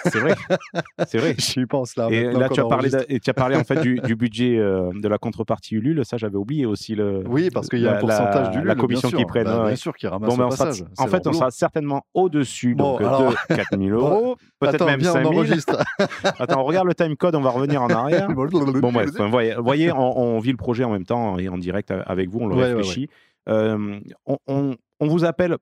[0.06, 0.36] c'est vrai,
[1.08, 1.36] c'est vrai.
[1.38, 2.08] J'y pense là.
[2.10, 4.90] Et là, tu as parlé, et tu as parlé en fait du, du budget euh,
[4.94, 6.06] de la contrepartie Ulule.
[6.06, 7.24] Ça, j'avais oublié aussi le.
[7.28, 9.28] Oui, parce qu'il y a un pourcentage la, du la commission bien qui sûr.
[9.28, 9.44] prennent.
[9.46, 9.68] Bah, ouais.
[9.68, 13.32] Bien sûr, qui ramasse Bon, sera- en fait, on sera certainement au-dessus, Bon, donc alors-
[13.50, 15.38] de 4000 euros, peut-être même viens, on 5000.
[15.38, 15.78] enregistre.
[16.40, 18.30] Attends, on regarde le time code, on va revenir en arrière.
[18.82, 21.58] Bon, bref, vous voyez, voyez, on, on vit le projet en même temps et en
[21.58, 23.10] direct avec vous, on le Ouais, ouais, réfléchit.
[23.50, 25.58] Euh, on, on- on vous appelle.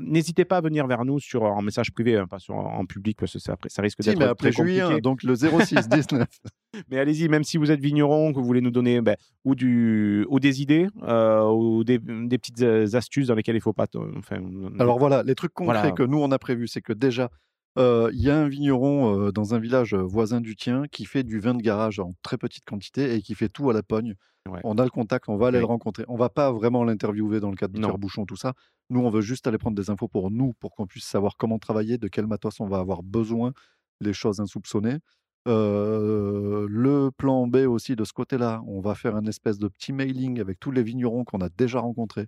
[0.00, 3.18] N'hésitez pas à venir vers nous sur, en message privé, hein, pas sur, en public,
[3.18, 4.84] parce que ça, ça risque Si, d'être mais après très compliqué.
[4.84, 6.26] juillet, donc le 06 19.
[6.90, 10.26] Mais allez-y, même si vous êtes vigneron, que vous voulez nous donner ben, ou, du,
[10.28, 13.72] ou des idées, euh, ou des, des petites euh, astuces dans lesquelles il ne faut
[13.72, 13.86] pas.
[14.16, 14.40] Enfin,
[14.78, 15.90] Alors voilà, les trucs concrets Voilà.
[15.92, 17.30] que nous on a prévus, c'est que déjà,
[17.78, 21.04] euh, il y a un vigneron euh, dans un village euh, voisin du tien qui
[21.04, 23.82] fait du vin de garage en très petite quantité et qui fait tout à la
[23.82, 24.14] pogne.
[24.48, 24.60] Ouais.
[24.64, 26.04] On a le contact, on va aller le rencontrer.
[26.08, 27.88] On va pas vraiment l'interviewer dans le cadre du Non.
[27.88, 28.54] tire-bouchon, tout ça.
[28.90, 31.58] Nous, on veut juste aller prendre des infos pour nous, pour qu'on puisse savoir comment
[31.58, 33.52] travailler, de quel matos on va avoir besoin,
[34.00, 34.98] les choses insoupçonnées.
[35.46, 39.92] Euh, le plan B aussi de ce côté-là, on va faire un espèce de petit
[39.92, 42.26] mailing avec tous les vignerons qu'on a déjà rencontrés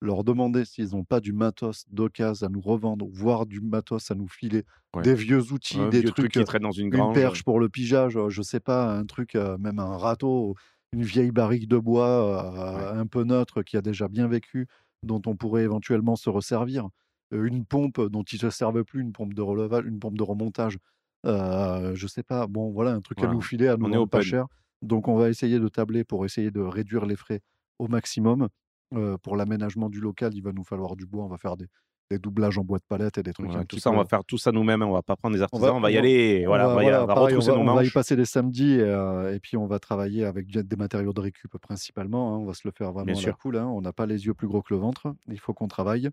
[0.00, 4.14] leur demander s'ils n'ont pas du matos d'occasion à nous revendre, voire du matos à
[4.14, 4.62] nous filer,
[4.94, 5.02] Ouais.
[5.02, 7.14] des vieux outils, des vieux trucs, truc qui traîne dans une une grange.
[7.14, 10.54] perche pour le pigeage, euh, je sais pas, un truc, euh, même un râteau,
[10.92, 14.66] une vieille barrique de bois un peu neutre qui a déjà bien vécu,
[15.02, 16.88] dont on pourrait éventuellement se resservir,
[17.30, 20.22] une pompe dont ils ne se servent plus, une pompe de relevage, une pompe de
[20.22, 20.78] remontage,
[21.26, 23.32] euh, je sais pas, bon voilà, un truc Voilà.
[23.32, 24.46] à nous filer, à nous On est vendre pas cher.
[24.82, 27.40] Donc on va essayer de tabler pour essayer de réduire les frais
[27.78, 28.48] au maximum.
[28.94, 31.24] Euh, pour l'aménagement du local, il va nous falloir du bois.
[31.24, 31.66] On va faire des,
[32.10, 34.38] des doublages en bois de palette et des trucs tout ça, on va faire tout
[34.38, 34.82] ça nous-mêmes.
[34.82, 35.74] On va pas prendre des artisans.
[35.76, 36.44] On va, y on aller.
[36.46, 38.16] Voilà, on va, y- on va pareil, on retrousser va- nos on va y passer
[38.16, 42.34] des samedis et, euh, et puis on va travailler avec des matériaux de récup principalement.
[42.34, 42.38] hein.
[42.38, 43.38] On va se le faire vraiment Bien à la sûr.
[43.38, 43.56] cool.
[43.58, 43.66] hein.
[43.66, 45.14] On n'a pas les yeux plus gros que le ventre.
[45.28, 46.08] Il faut qu'on travaille.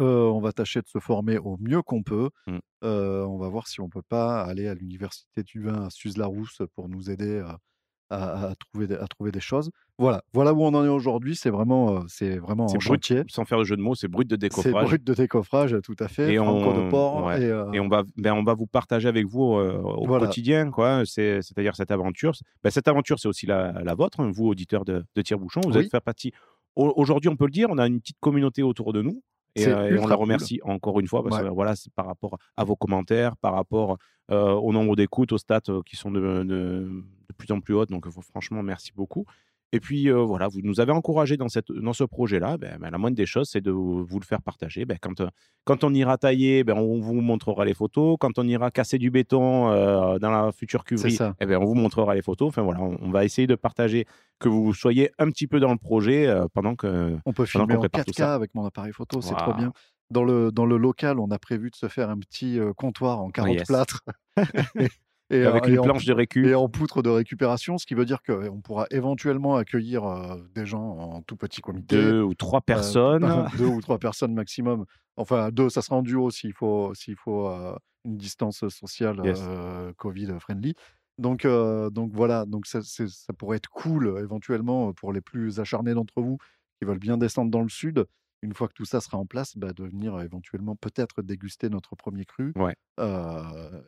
[0.00, 2.30] Euh, on va tâcher de se former au mieux qu'on peut.
[2.46, 2.58] Mm.
[2.84, 6.62] Euh, on va voir si on peut pas aller à l'université du vin à Suse-la-Rousse
[6.74, 7.58] pour nous aider à,
[8.10, 9.70] à- à trouver des, à trouver des choses.
[9.98, 11.36] Voilà, voilà où on en est aujourd'hui.
[11.36, 13.22] C'est vraiment, euh, c'est vraiment C'est en brut, chantier.
[13.28, 14.84] sans faire de jeu de mots, c'est brut de C'est décoffrage.
[14.84, 16.32] brut de décoffrage, tout à fait.
[16.34, 17.24] Et Franco de on- port.
[17.26, 17.40] ouais.
[17.42, 20.26] Et, euh, Et on va, ben, on va vous partager avec vous euh, au Voilà.
[20.26, 21.02] quotidien, quoi.
[21.06, 22.32] C'est, c'est-à-dire cette aventure.
[22.64, 25.60] Ben, cette aventure, c'est aussi la, la vôtre, hein, vous, auditeurs de, de Tire-Bouchon.
[25.64, 25.84] Vous Oui.
[25.84, 26.32] êtes fait partie.
[26.76, 29.22] Au- Aujourd'hui, on peut le dire, on a une petite communauté autour de nous.
[29.56, 30.22] Et, C'est euh, et on la cool.
[30.22, 31.48] remercie encore une fois parce Ouais.
[31.48, 33.98] que voilà, c'est par rapport à vos commentaires, par rapport
[34.30, 37.02] euh, au nombre d'écoutes, aux stats euh, qui sont de
[37.40, 37.90] plus en plus hautes.
[37.90, 39.24] Donc, franchement, merci beaucoup.
[39.72, 42.56] Et puis euh, voilà, vous nous avez encouragé dans, cette, dans ce projet-là.
[42.56, 44.84] Ben, ben, la moindre des choses, c'est de vous vous le faire partager.
[44.84, 45.28] Ben, quand, euh,
[45.64, 48.16] quand on ira tailler, ben, on vous montrera les photos.
[48.18, 51.74] Quand on ira casser du béton euh, dans la future cuverie, eh ben, on vous
[51.74, 52.48] montrera les photos.
[52.48, 54.06] Enfin voilà, on, on va essayer de partager
[54.40, 57.16] que vous soyez un petit peu dans le projet euh, pendant que.
[57.24, 58.34] On peut filmer en prépare tout 4K ça.
[58.34, 59.58] avec mon appareil photo, c'est trop Waouh.
[59.58, 59.72] bien.
[60.10, 63.30] Dans le, dans le local, on a prévu de se faire un petit comptoir en
[63.30, 63.68] 40 yes.
[63.68, 64.02] plâtres
[65.30, 66.44] et, Avec euh, et une en- planche de récup.
[66.46, 70.66] et en poutre de récupération, ce qui veut dire qu'on pourra éventuellement accueillir euh, des
[70.66, 71.96] gens en tout petit comité.
[71.96, 73.22] Deux ou trois Euh, personnes.
[73.58, 74.84] deux ou trois personnes maximum.
[75.16, 77.48] Enfin, deux, ça sera en duo s'il faut, s'il faut
[78.04, 79.40] une distance sociale Yes.
[79.42, 80.74] euh, Covid friendly.
[81.18, 86.22] Donc, donc voilà, donc ça, ça pourrait être cool éventuellement pour les plus acharnés d'entre
[86.22, 86.38] vous
[86.78, 88.06] qui veulent bien descendre dans le sud.
[88.42, 91.94] Une fois que tout ça sera en place, bah, de venir éventuellement peut-être déguster notre
[91.94, 92.52] premier cru.
[92.56, 92.74] Ouais.
[92.98, 93.42] Euh,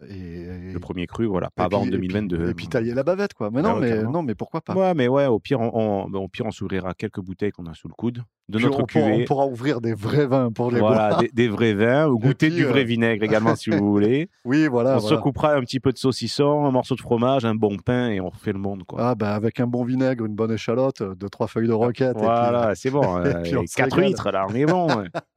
[0.08, 2.50] et, Le premier cru, voilà, pas avant puis- et puis- 2022.
[2.50, 3.50] Et puis tailler la bavette, quoi.
[3.50, 5.70] Mais Ah non, mais, non mais pourquoi pas Ouais, mais ouais, au pire, on,
[6.04, 8.66] on- ben, au pire, on s'ouvrira quelques bouteilles qu'on a sous le coude de Puis
[8.66, 9.24] notre on, pourra, on cuvée.
[9.24, 11.20] pourra ouvrir des vrais vins pour les Voilà, boire.
[11.20, 14.28] des, des vrais vins, ou goûter du vrai euh, vinaigre également si vous voulez.
[14.44, 14.96] Oui, voilà.
[14.96, 15.16] on voilà.
[15.16, 18.20] se coupera un petit peu de saucisson, un morceau de fromage, un bon pain et
[18.20, 18.82] on refait le monde.
[18.84, 19.10] Quoi.
[19.10, 22.16] Ah, bah, avec un bon vinaigre, une bonne échalote, euh, deux, trois feuilles de roquette.
[22.18, 23.02] voilà, c'est bon.
[23.24, 24.08] et euh, puis on se 4 régale.
[24.10, 24.86] litres, là, on est bon.
[24.88, 25.08] ouais.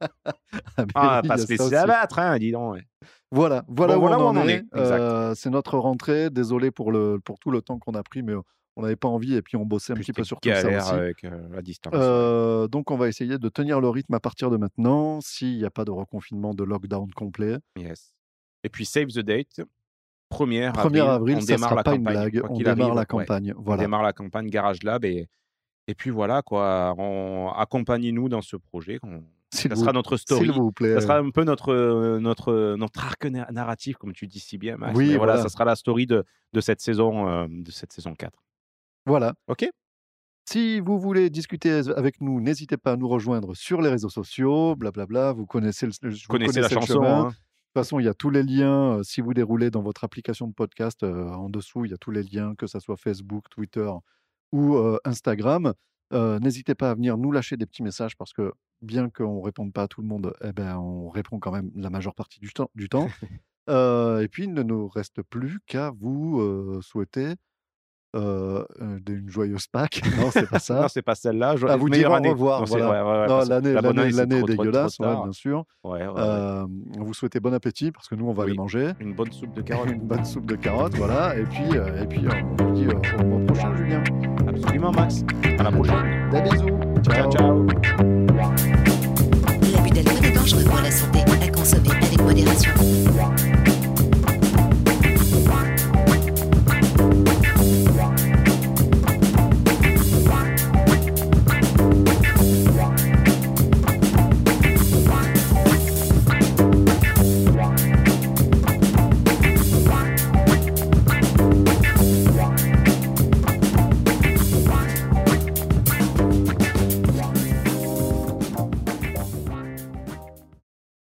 [0.76, 1.74] ah, Ah, oui, pas laisser aussi.
[1.74, 2.74] abattre, hein, dis donc.
[2.74, 2.82] ouais.
[3.32, 4.64] Voilà, voilà, Bon, où, voilà on où en on en est.
[4.76, 6.30] Euh, c'est notre rentrée.
[6.30, 8.34] Désolé pour, le, pour tout le temps qu'on a pris, mais
[8.76, 10.58] on n'avait pas envie et puis on bossait un Plus petit peu sur tout ça
[10.66, 10.90] aussi.
[10.92, 11.92] avec euh, la distance.
[11.96, 15.64] Euh, donc, on va essayer de tenir le rythme à partir de maintenant, s'il n'y
[15.64, 17.56] a pas de reconfinement, de lockdown complet.
[17.78, 18.12] Yes.
[18.64, 19.60] Et puis, save the date.
[20.32, 22.30] 1er 1er avril, on ça démarre sera la pas une campagne.
[22.30, 22.42] blague.
[22.50, 23.06] On démarre arrive, la ouais.
[23.06, 23.54] campagne.
[23.56, 23.82] On Voilà.
[23.82, 25.28] démarre la campagne Garage Lab et,
[25.86, 26.94] et puis voilà quoi.
[26.98, 27.48] On...
[27.56, 28.98] Accompagnez-nous dans ce projet.
[29.04, 29.22] On-
[29.52, 30.42] Ça vous- sera notre story.
[30.46, 30.94] S'il vous plaît.
[30.94, 34.58] Ça sera un peu notre, euh, notre, notre arc na- narratif, comme tu dis si
[34.58, 34.96] bien, Max.
[34.98, 35.42] Oui, voilà, voilà.
[35.42, 38.36] ça sera la story de, de, cette, saison, euh, de cette saison 4.
[39.06, 39.34] Voilà.
[39.46, 39.66] Ok
[40.48, 44.74] Si vous voulez discuter avec nous, n'hésitez pas à nous rejoindre sur les réseaux sociaux,
[44.76, 45.32] blablabla.
[45.32, 46.94] Vous connaissez, le, vous connaissez la le chanson.
[46.94, 47.20] chemin.
[47.20, 47.28] hein.
[47.28, 48.98] De toute façon, il y a tous les liens.
[48.98, 51.98] euh, si vous déroulez dans votre application de podcast, euh, en dessous, il y a
[51.98, 53.88] tous les liens, que ce soit Facebook, Twitter
[54.52, 55.72] ou euh, Instagram.
[56.12, 59.72] N'hésitez pas à venir nous lâcher des petits messages parce que bien qu'on ne réponde
[59.72, 62.52] pas à tout le monde, eh ben, on répond quand même la majeure partie du
[62.52, 62.70] temps.
[62.74, 63.08] Du temps.
[63.68, 67.34] Et puis, il ne nous reste plus qu'à vous souhaiter
[68.16, 70.00] euh, euh, une joyeuse Pâques.
[70.18, 70.74] Non, c'est pas ça.
[70.82, 71.56] Non, c'est pas celle-là.
[71.56, 73.04] Je- À vous dire au revoir, Non, c'est- voilà.
[73.04, 74.46] ouais, ouais, ouais, Non, parce que l'année la bonne l'année- année, c'est l'année est trop-
[74.46, 75.64] trop- trop dégueulasse, ouais, bien sûr.
[75.84, 76.12] Ouais, ouais, ouais.
[76.18, 76.66] Euh,
[76.98, 78.50] on vous souhaitait bon appétit parce que nous, on va Oui.
[78.50, 78.92] aller manger.
[79.00, 79.90] Une bonne soupe de carottes.
[79.92, 81.36] Une bonne soupe de carottes, voilà.
[81.38, 84.02] Et puis, euh, et puis euh, on vous dit euh, au mois prochain, Julien.
[84.48, 85.24] Absolument, Max.
[85.58, 86.30] À la prochaine.
[86.32, 86.78] Des bisous.
[87.02, 87.66] Ciao, ciao.
[89.72, 92.70] L'abus d'alcool est dangereux pour la santé, à consommer avec modération.